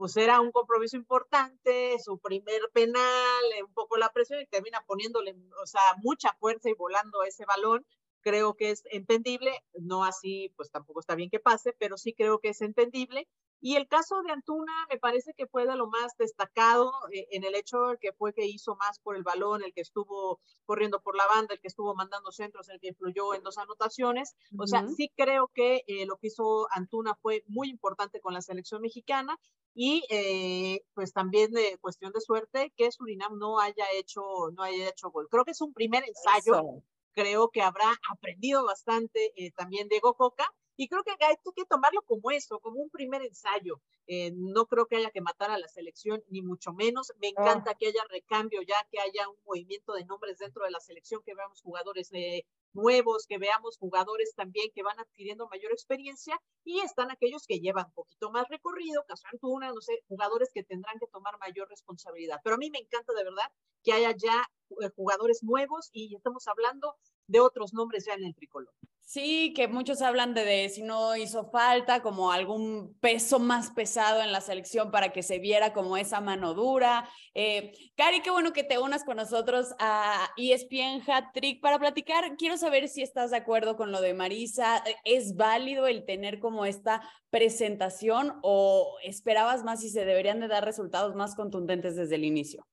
[0.00, 4.82] pues era un compromiso importante, su primer penal, eh, un poco la presión y termina
[4.86, 7.84] poniéndole, o sea, mucha fuerza y volando ese balón.
[8.22, 12.38] Creo que es entendible, no así, pues tampoco está bien que pase, pero sí creo
[12.38, 13.28] que es entendible.
[13.60, 17.44] Y el caso de Antuna me parece que fue de lo más destacado eh, en
[17.44, 21.14] el hecho que fue que hizo más por el balón, el que estuvo corriendo por
[21.14, 24.34] la banda, el que estuvo mandando centros, el que influyó en dos anotaciones.
[24.56, 28.40] O sea, sí creo que eh, lo que hizo Antuna fue muy importante con la
[28.40, 29.38] selección mexicana
[29.74, 34.22] y eh, pues también de cuestión de suerte que Surinam no haya hecho
[34.54, 35.28] no haya hecho gol.
[35.30, 36.82] Creo que es un primer ensayo.
[37.12, 42.30] Creo que habrá aprendido bastante también Diego Coca y creo que hay que tomarlo como
[42.30, 43.82] eso, como un primer ensayo.
[44.06, 47.12] Eh, no creo que haya que matar a la selección, ni mucho menos.
[47.20, 47.30] Me ah.
[47.36, 51.20] encanta que haya recambio ya, que haya un movimiento de nombres dentro de la selección,
[51.22, 56.80] que veamos jugadores eh, nuevos, que veamos jugadores también que van adquiriendo mayor experiencia y
[56.80, 60.98] están aquellos que llevan un poquito más recorrido, caso Antuna, no sé, jugadores que tendrán
[60.98, 62.40] que tomar mayor responsabilidad.
[62.42, 63.52] Pero a mí me encanta de verdad
[63.84, 64.48] que haya ya
[64.80, 68.72] eh, jugadores nuevos y estamos hablando de otros nombres ya en el tricolor.
[69.12, 74.30] Sí, que muchos hablan de, si no hizo falta, como algún peso más pesado en
[74.30, 77.08] la selección para que se viera como esa mano dura.
[77.34, 82.36] Eh, Cari, qué bueno que te unas con nosotros a ESPN Hat Trick para platicar.
[82.36, 84.80] Quiero saber si estás de acuerdo con lo de Marisa.
[85.02, 90.64] ¿Es válido el tener como esta presentación o esperabas más y se deberían de dar
[90.64, 92.64] resultados más contundentes desde el inicio?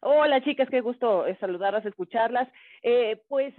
[0.00, 2.48] Hola chicas, qué gusto eh, saludarlas, escucharlas.
[2.82, 3.54] Eh, pues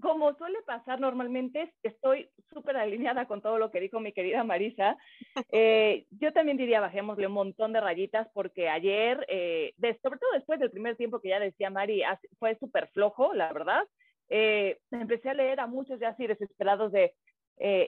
[0.00, 4.96] como suele pasar normalmente, estoy súper alineada con todo lo que dijo mi querida Marisa.
[5.56, 10.58] Eh, yo también diría, bajémosle un montón de rayitas porque ayer, eh, sobre todo después
[10.58, 12.02] del primer tiempo que ya decía Mari,
[12.38, 13.84] fue súper flojo, la verdad.
[14.28, 17.14] Eh, empecé a leer a muchos ya así desesperados de,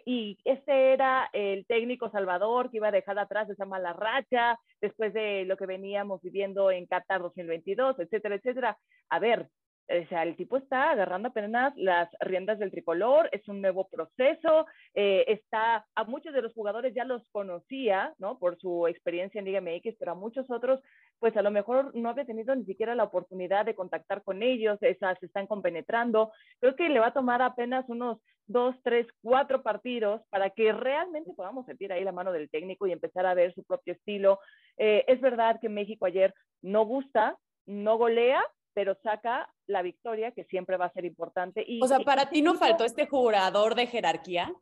[0.04, 5.12] y este era el técnico Salvador que iba a dejar atrás esa mala racha después
[5.12, 8.78] de lo que veníamos viviendo en Qatar 2022, etcétera, etcétera.
[9.08, 9.48] A ver,
[9.88, 14.66] o sea, el tipo está agarrando apenas las riendas del tricolor, es un nuevo proceso,
[14.94, 18.38] eh, está, a muchos de los jugadores ya los conocía, ¿no?
[18.38, 20.80] Por su experiencia en Liga MX, pero a muchos otros,
[21.18, 24.78] pues a lo mejor no había tenido ni siquiera la oportunidad de contactar con ellos,
[24.82, 26.32] esas se están compenetrando.
[26.60, 28.18] Creo que le va a tomar apenas unos
[28.48, 32.92] dos, tres, cuatro partidos para que realmente podamos sentir ahí la mano del técnico y
[32.92, 34.40] empezar a ver su propio estilo.
[34.78, 38.42] Eh, es verdad que México ayer no gusta, no golea,
[38.76, 41.64] pero saca la victoria, que siempre va a ser importante.
[41.66, 44.52] Y, o sea, ¿para ti no faltó este jugador de jerarquía?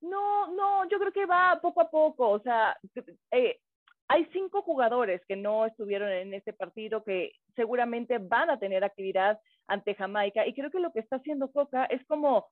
[0.00, 2.30] No, no, yo creo que va poco a poco.
[2.30, 2.74] O sea,
[3.32, 3.60] eh,
[4.08, 9.38] hay cinco jugadores que no estuvieron en este partido que seguramente van a tener actividad
[9.66, 10.46] ante Jamaica.
[10.46, 12.46] Y creo que lo que está haciendo Coca es como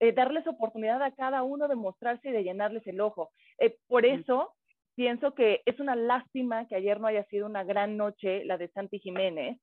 [0.00, 3.30] eh, darles oportunidad a cada uno de mostrarse y de llenarles el ojo.
[3.58, 4.56] Eh, por eso
[4.94, 8.68] pienso que es una lástima que ayer no haya sido una gran noche la de
[8.68, 9.58] Santi Jiménez,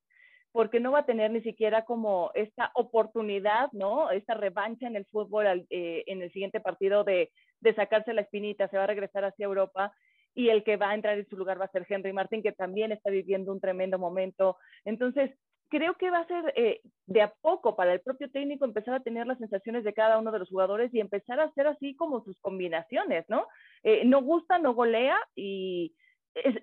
[0.51, 4.09] porque no va a tener ni siquiera como esta oportunidad, ¿no?
[4.09, 8.67] Esta revancha en el fútbol eh, en el siguiente partido de, de sacarse la espinita,
[8.67, 9.93] se va a regresar hacia Europa
[10.33, 12.51] y el que va a entrar en su lugar va a ser Henry Martín, que
[12.51, 14.57] también está viviendo un tremendo momento.
[14.85, 15.31] Entonces,
[15.69, 19.03] creo que va a ser eh, de a poco para el propio técnico empezar a
[19.03, 22.23] tener las sensaciones de cada uno de los jugadores y empezar a hacer así como
[22.23, 23.47] sus combinaciones, ¿no?
[23.83, 25.93] Eh, no gusta, no golea y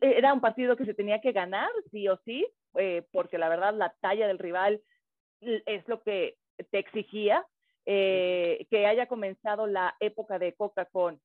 [0.01, 3.75] era un partido que se tenía que ganar, sí o sí, eh, porque la verdad
[3.75, 4.81] la talla del rival
[5.41, 6.37] es lo que
[6.71, 7.45] te exigía,
[7.85, 11.21] que haya comenzado la época de Coca con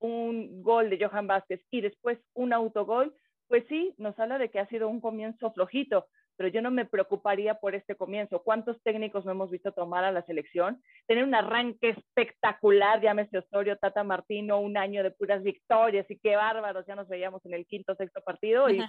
[0.00, 3.14] un gol de Johan Vázquez y después un autogol,
[3.52, 6.06] pues sí, nos habla de que ha sido un comienzo flojito,
[6.38, 8.42] pero yo no me preocuparía por este comienzo.
[8.42, 10.82] ¿Cuántos técnicos no hemos visto tomar a la selección?
[11.06, 16.34] Tener un arranque espectacular, llámese Osorio, Tata Martino, un año de puras victorias y qué
[16.34, 18.82] bárbaros, ya nos veíamos en el quinto, sexto partido y,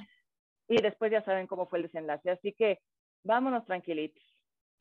[0.70, 2.32] y después ya saben cómo fue el desenlace.
[2.32, 2.80] Así que
[3.26, 4.24] vámonos tranquilitos.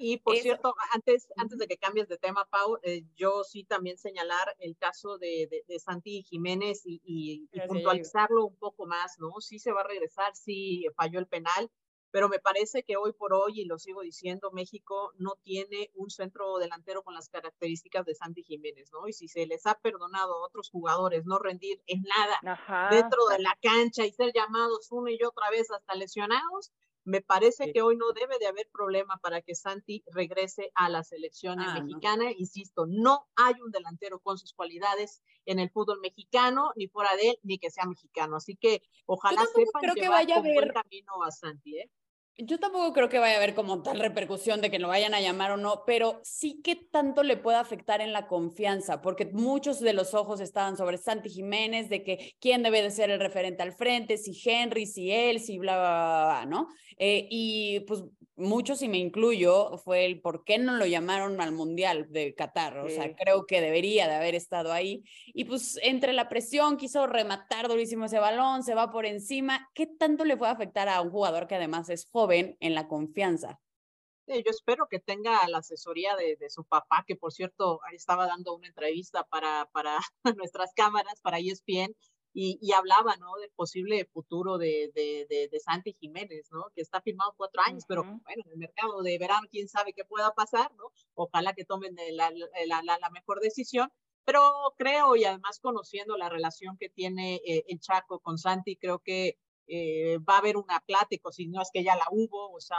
[0.05, 3.97] Y por cierto, antes, antes de que cambies de tema, Pau, eh, yo sí también
[3.99, 9.41] señalar el caso de, de, Santi Jiménez y, y, y puntualizarlo un poco más, ¿no?
[9.41, 11.71] Sí se va a regresar, sí falló el penal,
[12.11, 16.11] pero me parece que hoy por hoy, y lo sigo diciendo, México no tiene un
[16.11, 19.07] centro delantero con las características de Santi Jiménez, ¿no?
[19.07, 23.39] Y si se les ha perdonado a otros jugadores no rendir en nada dentro de
[23.39, 26.73] la cancha y ser llamados una y otra vez hasta lesionados,
[27.05, 31.03] me parece que hoy no debe de haber problema para que Santi regrese a la
[31.03, 32.31] selección ah, mexicana.
[32.33, 37.31] Insisto, no hay un delantero con sus cualidades en el fútbol mexicano, ni fuera de
[37.31, 38.37] él, ni que sea mexicano.
[38.37, 40.73] Así que ojalá sepan creo que vaya a ver...
[40.73, 41.91] camino a Santi, ¿eh?
[42.39, 45.21] Yo tampoco creo que vaya a haber como tal repercusión de que lo vayan a
[45.21, 49.81] llamar o no, pero sí que tanto le puede afectar en la confianza, porque muchos
[49.81, 53.63] de los ojos estaban sobre Santi Jiménez, de que quién debe de ser el referente
[53.63, 56.69] al frente, si Henry, si él, si bla, bla, bla, ¿no?
[56.97, 58.03] Eh, y pues
[58.37, 62.79] muchos, y me incluyo, fue el por qué no lo llamaron al Mundial de Qatar.
[62.79, 65.05] O sea, creo que debería de haber estado ahí.
[65.27, 69.69] Y pues entre la presión, quiso rematar durísimo ese balón, se va por encima.
[69.75, 73.61] ¿Qué tanto le puede afectar a un jugador que además es joven en la confianza?
[74.27, 78.55] yo espero que tenga la asesoría de, de, su papá, que por cierto estaba dando
[78.55, 79.99] una entrevista para, para
[80.37, 81.95] nuestras cámaras, para ESPN,
[82.35, 83.35] y, hablaba, ¿no?
[83.37, 86.65] Del posible futuro de, de, de, Santi Jiménez, ¿no?
[86.75, 90.05] Que está firmado cuatro años, pero bueno, en el mercado de verano, quién sabe qué
[90.05, 90.85] pueda pasar, ¿no?
[91.15, 93.93] Ojalá que tomen la, la, la, mejor decisión,
[94.25, 94.41] pero
[94.79, 99.37] creo, y además conociendo la relación que tiene eh, el Chaco con Santi, creo que
[99.67, 102.79] eh, va a haber una plática, si no es que ya la hubo, o sea,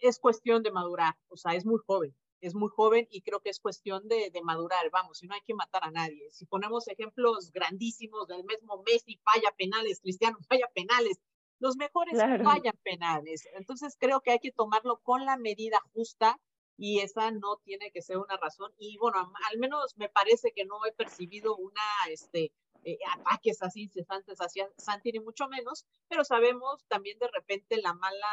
[0.00, 3.50] es cuestión de madurar, o sea, es muy joven, es muy joven y creo que
[3.50, 6.30] es cuestión de, de, madurar, vamos, y no hay que matar a nadie.
[6.30, 11.20] Si ponemos ejemplos grandísimos del mismo Messi, falla penales, Cristiano falla penales,
[11.60, 13.48] los mejores fallan penales.
[13.54, 16.40] Entonces creo que hay que tomarlo con la medida justa
[16.76, 18.72] y esa no tiene que ser una razón.
[18.78, 22.52] Y bueno, al menos me parece que no he percibido una, este,
[22.84, 27.94] eh, ataques así incesantes hacia Santi, ni mucho menos, pero sabemos también de repente la
[27.94, 28.26] mala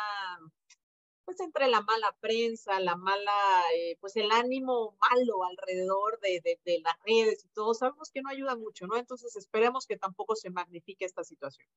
[1.25, 3.31] pues entre la mala prensa, la mala,
[3.75, 8.29] eh, pues el ánimo malo alrededor de, de, las redes y todo, sabemos que no
[8.29, 8.95] ayuda mucho, ¿no?
[8.95, 11.67] Entonces esperemos que tampoco se magnifique esta situación.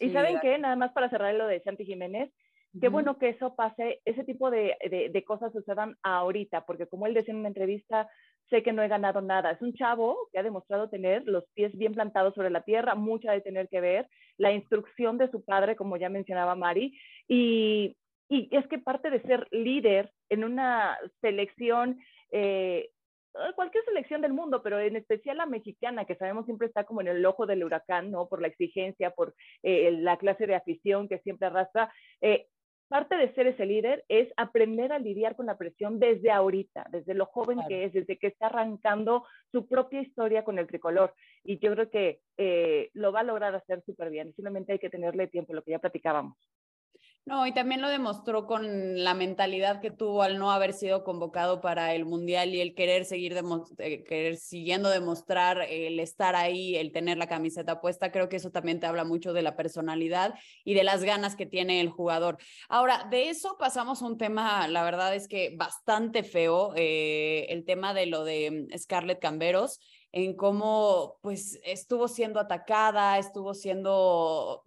[0.00, 2.32] Y saben qué, nada más para cerrar lo de Santi Jiménez,
[2.80, 7.06] qué bueno que eso pase, ese tipo de, de, de, cosas sucedan ahorita, porque como
[7.06, 8.08] él decía en una entrevista,
[8.50, 9.50] sé que no he ganado nada.
[9.50, 13.32] Es un chavo que ha demostrado tener los pies bien plantados sobre la tierra, mucha
[13.32, 17.96] de tener que ver, la instrucción de su padre, como ya mencionaba Mari, y
[18.28, 21.98] y es que parte de ser líder en una selección,
[22.30, 22.90] eh,
[23.54, 27.08] cualquier selección del mundo, pero en especial la mexicana, que sabemos siempre está como en
[27.08, 28.28] el ojo del huracán, ¿no?
[28.28, 31.92] Por la exigencia, por eh, la clase de afición que siempre arrastra.
[32.20, 32.46] Eh,
[32.88, 37.14] parte de ser ese líder es aprender a lidiar con la presión desde ahorita, desde
[37.14, 41.14] lo joven que es, desde que está arrancando su propia historia con el tricolor.
[41.44, 42.20] Y yo creo que
[42.94, 44.32] lo va a lograr hacer súper bien.
[44.34, 46.36] Simplemente hay que tenerle tiempo, lo que ya platicábamos.
[47.28, 51.60] No, y también lo demostró con la mentalidad que tuvo al no haber sido convocado
[51.60, 53.38] para el Mundial y el querer seguir
[53.76, 58.10] eh, querer siguiendo demostrar el estar ahí, el tener la camiseta puesta.
[58.12, 61.44] Creo que eso también te habla mucho de la personalidad y de las ganas que
[61.44, 62.38] tiene el jugador.
[62.70, 67.66] Ahora, de eso pasamos a un tema, la verdad es que bastante feo, eh, el
[67.66, 69.80] tema de lo de Scarlett Camberos
[70.12, 74.64] en cómo pues estuvo siendo atacada, estuvo siendo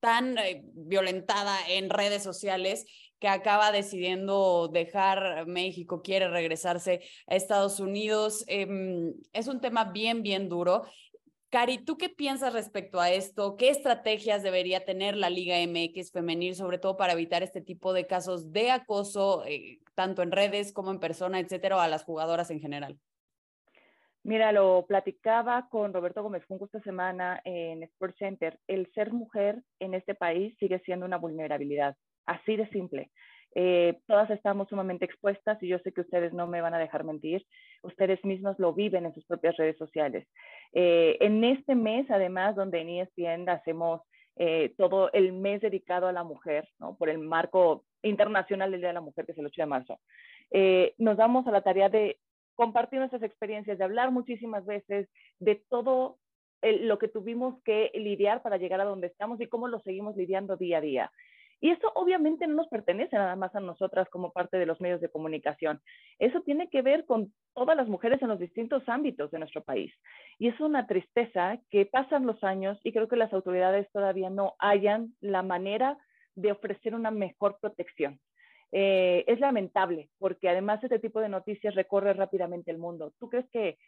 [0.00, 2.86] tan eh, violentada en redes sociales
[3.18, 8.44] que acaba decidiendo dejar México, quiere regresarse a Estados Unidos.
[8.46, 10.84] Em, es un tema bien, bien duro.
[11.50, 13.56] Cari, ¿tú qué piensas respecto a esto?
[13.56, 18.06] ¿Qué estrategias debería tener la Liga MX femenil, sobre todo para evitar este tipo de
[18.06, 22.60] casos de acoso, eh, tanto en redes como en persona, etcétera, a las jugadoras en
[22.60, 22.98] general?
[24.28, 28.58] Mira, lo platicaba con Roberto Gómez Junco esta semana en Sports Center.
[28.66, 33.10] El ser mujer en este país sigue siendo una vulnerabilidad, así de simple.
[33.54, 37.04] Eh, todas estamos sumamente expuestas y yo sé que ustedes no me van a dejar
[37.04, 37.46] mentir.
[37.82, 40.28] Ustedes mismos lo viven en sus propias redes sociales.
[40.74, 44.02] Eh, en este mes, además, donde en ESPN hacemos
[44.36, 46.98] eh, todo el mes dedicado a la mujer, ¿no?
[46.98, 50.00] por el marco internacional del Día de la Mujer, que es el 8 de marzo,
[50.98, 52.18] nos damos a la tarea de
[52.58, 56.18] compartir nuestras experiencias, de hablar muchísimas veces de todo
[56.60, 60.56] lo que tuvimos que lidiar para llegar a donde estamos y cómo lo seguimos lidiando
[60.56, 61.12] día a día.
[61.60, 65.00] Y eso obviamente no nos pertenece nada más a nosotras como parte de los medios
[65.00, 65.80] de comunicación.
[66.18, 69.92] Eso tiene que ver con todas las mujeres en los distintos ámbitos de nuestro país.
[70.40, 74.56] Y es una tristeza que pasan los años y creo que las autoridades todavía no
[74.58, 75.96] hayan la manera
[76.34, 78.18] de ofrecer una mejor protección.
[78.70, 83.12] Eh, es lamentable porque además este tipo de noticias recorre rápidamente el mundo.
[83.18, 83.78] ¿Tú crees que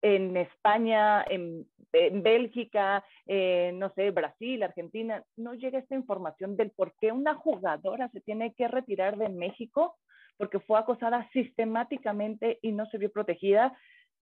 [0.00, 7.10] en España, en, Bélgica, no sé, Brasil, Argentina, no llega esta información del por qué
[7.10, 9.96] una jugadora se tiene que retirar de México
[10.38, 13.76] porque fue acosada sistemáticamente y no se vio protegida?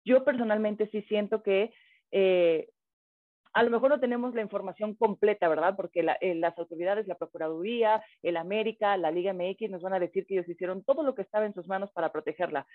[0.04, 1.72] Yo personalmente sí siento que
[2.10, 2.68] eh,
[3.52, 5.74] a lo mejor no tenemos la información completa, ¿verdad?
[5.76, 10.26] Porque eh, las autoridades, la Procuraduría, el América, la Liga MX nos van a decir
[10.26, 12.66] que ellos hicieron todo lo que estaba en sus manos para protegerla.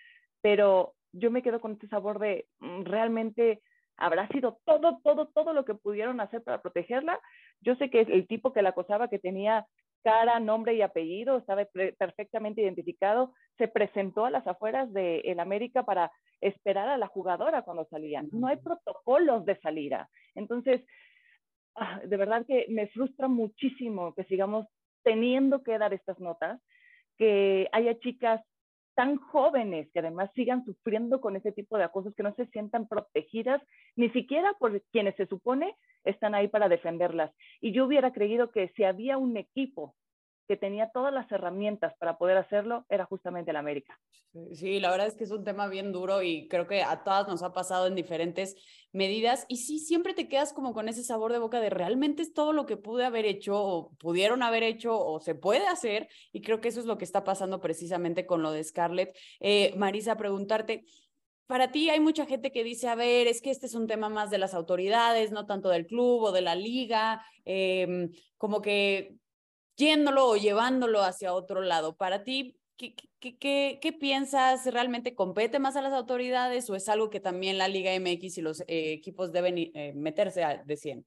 [0.42, 3.62] Pero yo me quedo con este sabor de mm, realmente
[3.98, 7.20] habrá sido todo, todo, todo lo que pudieron hacer para protegerla.
[7.62, 9.66] Yo sé que el tipo que la acosaba, que tenía
[10.04, 11.66] cara, nombre y apellido, estaba
[11.98, 16.12] perfectamente identificado, se presentó a las afueras de América para
[16.42, 18.30] esperar a la jugadora cuando salían.
[18.32, 20.10] No hay protocolos de salida.
[20.36, 20.82] Entonces,
[21.76, 24.66] ah, de verdad que me frustra muchísimo que sigamos
[25.04, 26.60] teniendo que dar estas notas,
[27.18, 28.42] que haya chicas
[28.96, 32.88] tan jóvenes que además sigan sufriendo con ese tipo de acosos, que no se sientan
[32.88, 33.62] protegidas,
[33.96, 35.76] ni siquiera por quienes se supone
[36.06, 37.32] están ahí para defenderlas.
[37.62, 39.96] Y yo hubiera creído que si había un equipo
[40.48, 44.00] que tenía todas las herramientas para poder hacerlo era justamente el América.
[44.52, 47.28] Sí, la verdad es que es un tema bien duro y creo que a todas
[47.28, 48.56] nos ha pasado en diferentes
[48.92, 52.34] medidas y sí, siempre te quedas como con ese sabor de boca de realmente es
[52.34, 56.42] todo lo que pude haber hecho o pudieron haber hecho o se puede hacer y
[56.42, 59.16] creo que eso es lo que está pasando precisamente con lo de Scarlett.
[59.40, 60.84] Eh, Marisa, preguntarte,
[61.48, 64.10] para ti hay mucha gente que dice, a ver, es que este es un tema
[64.10, 69.16] más de las autoridades, no tanto del club o de la liga, em, como que
[69.78, 71.96] yéndolo o llevándolo hacia otro lado.
[71.96, 74.66] Para ti, ¿qué, qué, qué, piensas?
[74.66, 78.42] ¿Realmente compete más a las autoridades o es algo que también la Liga MX y
[78.42, 81.06] los eh, equipos deben eh, meterse a, de 100?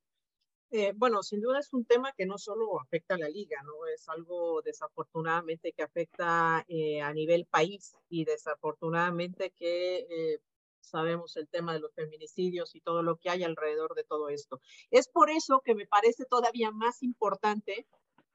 [0.71, 3.87] Eh, bueno, sin duda es un tema que no solo afecta a la liga, ¿no?
[3.87, 10.39] Es algo desafortunadamente que afecta a nivel país y desafortunadamente que
[10.81, 14.61] sabemos el tema de los feminicidios y todo lo que hay alrededor de todo esto.
[14.91, 17.87] Es por eso que me parece todavía más importante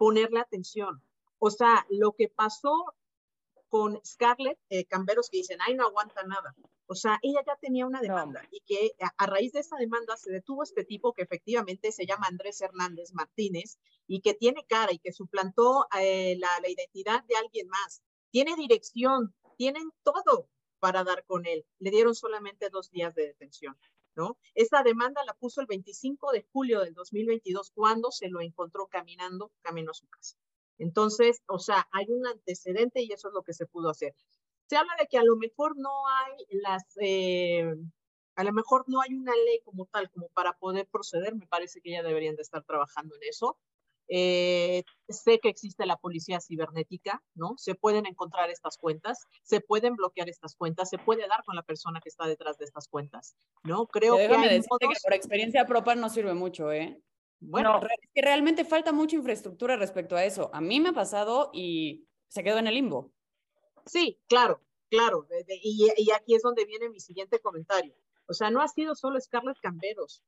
[0.03, 1.01] ponerle atención.
[1.39, 2.93] O sea, lo que pasó
[3.69, 6.53] con Scarlett eh, Camberos que dicen, ay, no aguanta nada.
[6.87, 10.29] O sea, ella ya tenía una demanda y que a, raíz de esa demanda se
[10.29, 14.99] detuvo este tipo que efectivamente se llama Andrés Hernández Martínez y que tiene cara y
[14.99, 18.03] que suplantó eh, la, la identidad de alguien más.
[18.29, 20.49] Tiene dirección, tienen todo
[20.79, 21.65] para dar con él.
[21.79, 23.77] Le dieron solamente dos días de detención.
[24.15, 24.37] ¿No?
[24.53, 29.51] Esa demanda la puso el 25 de julio del 2022 cuando se lo encontró caminando
[29.61, 30.37] camino a su casa.
[30.77, 34.15] Entonces, o sea, hay un antecedente y eso es lo que se pudo hacer.
[34.67, 37.75] Se habla de que a lo mejor no hay las, eh,
[38.35, 41.35] a lo mejor no hay una ley como tal como para poder proceder.
[41.35, 43.57] Me parece que ya deberían de estar trabajando en eso.
[44.15, 47.55] Eh, sé que existe la policía cibernética, ¿no?
[47.57, 51.63] Se pueden encontrar estas cuentas, se pueden bloquear estas cuentas, se puede dar con la
[51.63, 53.87] persona que está detrás de estas cuentas, ¿no?
[53.87, 54.67] Creo que, hay que
[55.01, 57.01] por experiencia propia no sirve mucho, ¿eh?
[57.39, 60.51] Bueno, es que realmente falta mucha infraestructura respecto a eso.
[60.53, 63.11] A mí me ha pasado y se quedó en el limbo.
[63.87, 64.61] Sí, claro,
[64.91, 65.25] claro.
[65.47, 67.95] Y, y aquí es donde viene mi siguiente comentario.
[68.27, 70.23] O sea, no ha sido solo Scarlett Camberos.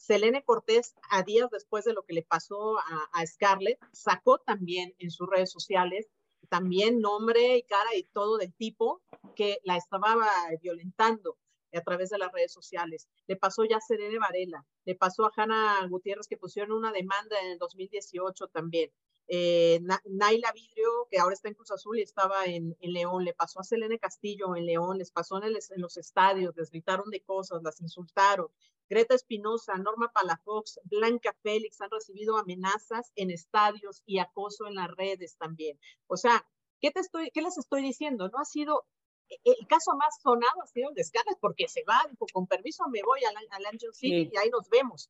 [0.00, 5.10] Selene Cortés, a días después de lo que le pasó a, Scarlett, sacó también en
[5.10, 6.08] sus redes sociales
[6.48, 9.02] también nombre y cara y todo del tipo
[9.36, 10.16] que la estaba
[10.62, 11.36] violentando
[11.72, 13.08] a través de las redes sociales.
[13.26, 17.38] Le pasó ya a Selene Varela, le pasó a Hanna Gutiérrez que pusieron una demanda
[17.38, 18.90] en el 2018 también.
[19.32, 23.60] Eh, Naila Vidrio, que ahora está en Cruz Azul y estaba en, León, le pasó
[23.60, 27.62] a Selene Castillo en León, les pasó en, en, los estadios, les gritaron de cosas,
[27.62, 28.48] las insultaron.
[28.88, 34.90] Greta Espinosa, Norma Palafox, Blanca Félix han recibido amenazas en estadios y acoso en las
[34.90, 35.78] redes también.
[36.08, 36.44] O sea,
[36.80, 38.28] ¿qué, te estoy, qué les estoy diciendo?
[38.30, 38.84] No ha sido,
[39.28, 41.04] e, el caso más sonado ha sido el de
[41.40, 44.68] porque se va, dijo, con permiso me voy al, al Angel City y ahí nos
[44.68, 45.08] vemos.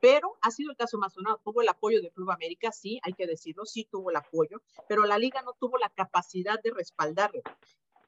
[0.00, 1.40] Pero ha sido el caso más sonado.
[1.44, 5.04] Tuvo el apoyo de Club América, sí, hay que decirlo, sí tuvo el apoyo, pero
[5.04, 7.42] la liga no tuvo la capacidad de respaldarlo.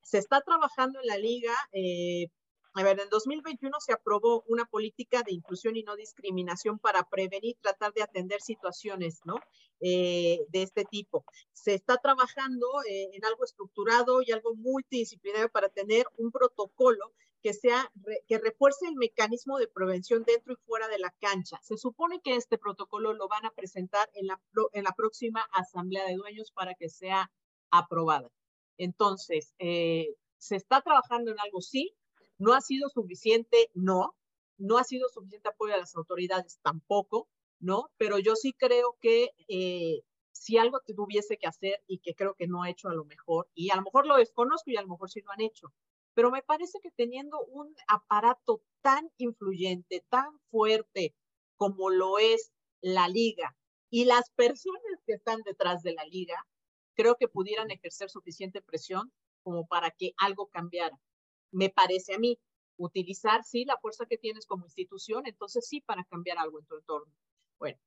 [0.03, 2.29] Se está trabajando en la liga eh,
[2.75, 7.57] a ver, en 2021 se aprobó una política de inclusión y no discriminación para prevenir,
[7.61, 9.41] tratar de atender situaciones, ¿no?
[9.81, 11.25] Eh, de este tipo.
[11.53, 17.13] Se está trabajando eh, en algo estructurado y algo multidisciplinario para tener un protocolo
[17.43, 17.91] que sea,
[18.27, 21.59] que refuerce el mecanismo de prevención dentro y fuera de la cancha.
[21.63, 24.41] Se supone que este protocolo lo van a presentar en la,
[24.73, 27.31] en la próxima asamblea de dueños para que sea
[27.71, 28.31] aprobada.
[28.77, 31.95] Entonces, eh, se está trabajando en algo, sí,
[32.39, 34.15] no ha sido suficiente, no.
[34.59, 37.29] No ha sido suficiente apoyo a las autoridades tampoco,
[37.61, 37.91] ¿no?
[37.97, 42.47] Pero yo sí creo que eh, si algo tuviese que hacer y que creo que
[42.47, 44.89] no ha hecho a lo mejor, y a lo mejor lo desconozco y a lo
[44.89, 45.73] mejor sí lo han hecho,
[46.15, 51.15] pero me parece que teniendo un aparato tan influyente, tan fuerte
[51.57, 53.57] como lo es la liga
[53.91, 56.47] y las personas que están detrás de la liga,
[56.95, 60.99] creo que pudieran ejercer suficiente presión como para que algo cambiara
[61.53, 62.39] me parece a mí,
[62.77, 66.77] utilizar, sí, la fuerza que tienes como institución, entonces sí, para cambiar algo en tu
[66.77, 67.13] entorno.
[67.59, 67.79] Bueno,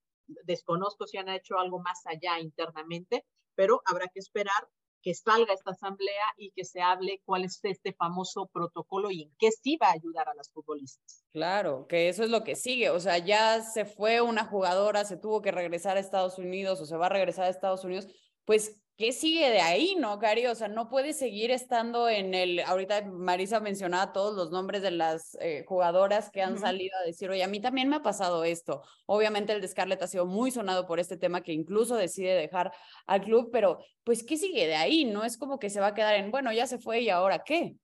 [0.43, 4.69] desconozco si han hecho algo más allá internamente, pero habrá que esperar
[5.03, 9.35] que salga esta asamblea y que se hable cuál es este famoso protocolo y en
[9.37, 11.23] qué sí va a ayudar a las futbolistas.
[11.33, 12.89] Claro, que eso es lo que sigue.
[12.89, 16.85] O sea, ya se fue una jugadora, se tuvo que regresar a Estados Unidos o
[16.85, 18.07] se va a regresar a Estados Unidos.
[18.45, 20.45] Pues ¿qué sigue de ahí, no, Cari?
[20.47, 24.91] O sea, no puede seguir estando en el, ahorita Marisa mencionaba todos los nombres de
[24.91, 28.43] las eh, jugadoras que han salido a decir, oye, a mí también me ha pasado
[28.43, 28.83] esto.
[29.05, 32.71] Obviamente el de Scarlett ha sido muy sonado por este tema que incluso decide dejar
[33.07, 35.05] al club, pero pues, ¿qué sigue de ahí?
[35.05, 37.43] No es como que se va a quedar en, bueno, ya se fue y ahora
[37.43, 37.75] qué.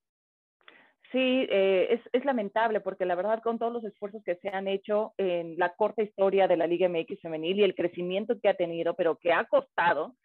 [1.12, 4.68] Sí, eh, es, es, lamentable porque la verdad con todos los esfuerzos que se han
[4.68, 8.54] hecho en la corta historia de la Liga MX femenil y el crecimiento que ha
[8.54, 10.16] tenido, pero que ha costado,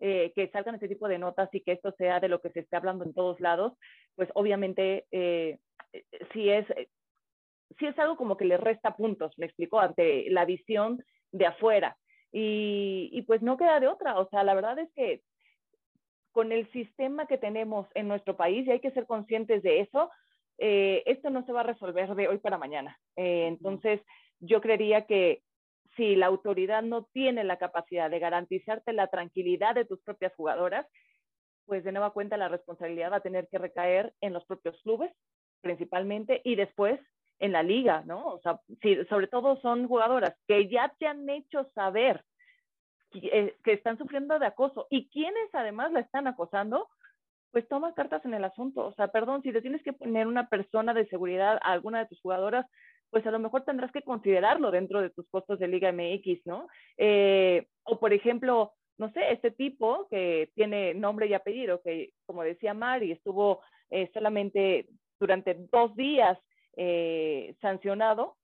[0.00, 2.60] eh, que salgan este tipo de notas y que esto sea de lo que se
[2.60, 3.74] esté hablando en todos lados,
[4.16, 5.58] pues obviamente eh,
[5.92, 6.88] eh sí, es, eh,
[7.78, 11.96] sí es algo como que le resta puntos, me explico, ante la visión de afuera.
[12.32, 15.22] Y, y pues no queda de otra, o sea, la verdad es que
[16.32, 20.10] con el sistema que tenemos en nuestro país, y hay que ser conscientes de eso,
[20.58, 22.98] eh, esto no se va a resolver de hoy para mañana.
[23.16, 24.00] Eh, entonces,
[24.40, 25.42] yo creería que
[26.00, 30.86] si la autoridad no tiene la capacidad de garantizarte la tranquilidad de tus propias jugadoras,
[31.66, 35.12] pues de nueva cuenta la responsabilidad va a tener que recaer en los propios clubes,
[35.60, 36.98] principalmente, y después
[37.38, 38.28] en la liga, ¿no?
[38.28, 42.24] O sea, si, sobre todo son jugadoras que ya te han hecho saber
[43.10, 46.88] que, eh, que están sufriendo de acoso y quienes además la están acosando,
[47.50, 48.86] pues toma cartas en el asunto.
[48.86, 52.06] O sea, perdón, si te tienes que poner una persona de seguridad a alguna de
[52.06, 52.64] tus jugadoras,
[53.10, 56.68] pues a lo mejor tendrás que considerarlo dentro de tus costos de Liga MX, ¿no?
[56.96, 62.42] Eh, o por ejemplo, no sé, este tipo que tiene nombre y apellido, que como
[62.42, 64.88] decía Mari, estuvo eh, solamente
[65.18, 66.38] durante dos días
[66.76, 68.36] eh, sancionado,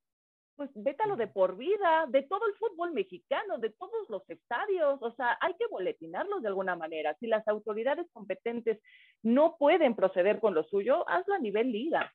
[0.56, 5.12] pues vétalo de por vida, de todo el fútbol mexicano, de todos los estadios, o
[5.12, 7.14] sea, hay que boletinarlos de alguna manera.
[7.20, 8.80] Si las autoridades competentes
[9.22, 12.10] no pueden proceder con lo suyo, hazlo a nivel liga.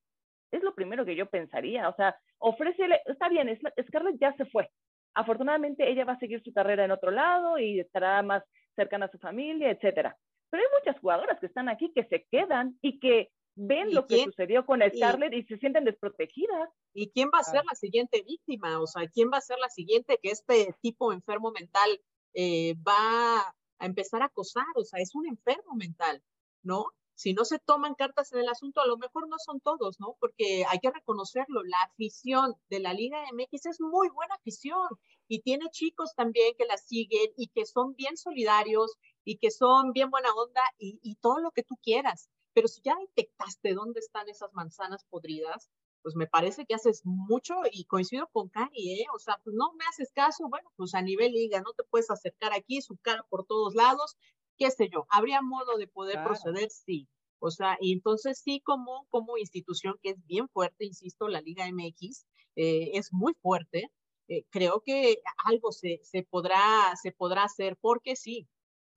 [0.52, 3.48] Es lo primero que yo pensaría, o sea, ofrécele, está bien,
[3.88, 4.70] Scarlett ya se fue.
[5.14, 8.44] Afortunadamente ella va a seguir su carrera en otro lado y estará más
[8.76, 10.18] cercana a su familia, etcétera.
[10.50, 14.24] Pero hay muchas jugadoras que están aquí que se quedan y que ven lo que
[14.24, 16.70] sucedió con Scarlett y, se sienten desprotegidas.
[16.94, 18.80] ¿Y quién va a ser la siguiente víctima?
[18.80, 21.90] O sea, ¿quién va a ser la siguiente que este tipo enfermo mental
[22.34, 23.40] eh, va
[23.80, 24.66] a empezar a acosar?
[24.76, 26.22] O sea, es un enfermo mental,
[26.64, 26.86] ¿no?
[27.22, 30.18] Si no se toman cartas en el asunto, a lo mejor no son todos, ¿no?
[30.20, 34.88] Porque hay que reconocerlo, la afición de la Liga MX es muy buena afición
[35.28, 39.92] y tiene chicos también que la siguen y que son bien solidarios y que son
[39.92, 42.28] bien buena onda y, y todo lo que tú quieras.
[42.54, 45.70] Pero si ya detectaste dónde están esas manzanas podridas,
[46.02, 49.06] pues me parece que haces mucho y coincido con Cari, ¿eh?
[49.14, 52.10] O sea, pues no me haces caso, bueno, pues a nivel liga, no te puedes
[52.10, 54.18] acercar aquí, su cara por todos lados,
[54.62, 56.70] qué sé yo, ¿habría modo de poder proceder?
[56.70, 57.08] Sí.
[57.40, 61.66] O sea, y entonces sí como, como institución que es bien fuerte, insisto, la Liga
[61.68, 63.90] MX eh, es muy fuerte,
[64.28, 68.48] eh, creo que algo se, se, podrá, se podrá hacer porque sí,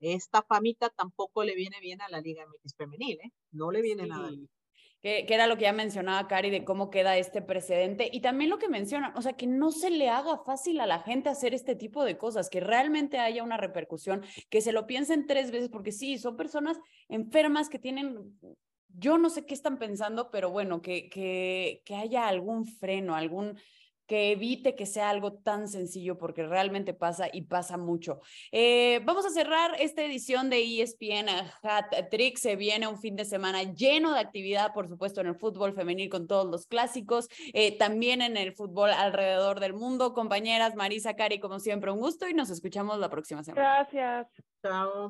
[0.00, 3.32] esta famita tampoco le viene bien a la Liga MX femenil, ¿eh?
[3.50, 4.50] No le viene nada bien
[5.05, 8.09] que, era lo que ya mencionaba Cari de cómo queda este precedente.
[8.11, 11.00] Y también lo que mencionan, o sea, que no se le haga fácil a la
[11.00, 15.26] gente hacer este tipo de cosas, que realmente haya una repercusión, que se lo piensen
[15.26, 16.80] tres veces, porque sí, son personas
[17.11, 18.34] enfermas que tienen,
[18.88, 23.59] yo no sé qué están pensando, pero bueno, que, que, que haya algún freno, algún
[24.07, 28.20] que evite que sea algo tan sencillo porque realmente pasa y pasa mucho.
[28.52, 31.28] Eh, vamos a cerrar esta edición de ESPN
[31.62, 32.36] Hat Trick.
[32.36, 36.09] Se viene un fin de semana lleno de actividad, por supuesto, en el fútbol femenil
[36.09, 40.12] con todos los clásicos, eh, también en el fútbol alrededor del mundo.
[40.12, 43.86] Compañeras, Marisa, Cari, como siempre, un gusto y nos escuchamos la próxima semana.
[43.90, 44.26] Gracias.
[44.62, 45.09] Chao.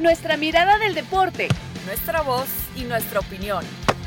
[0.00, 1.48] Nuestra mirada del deporte.
[1.86, 3.64] Nuestra voz y nuestra opinión.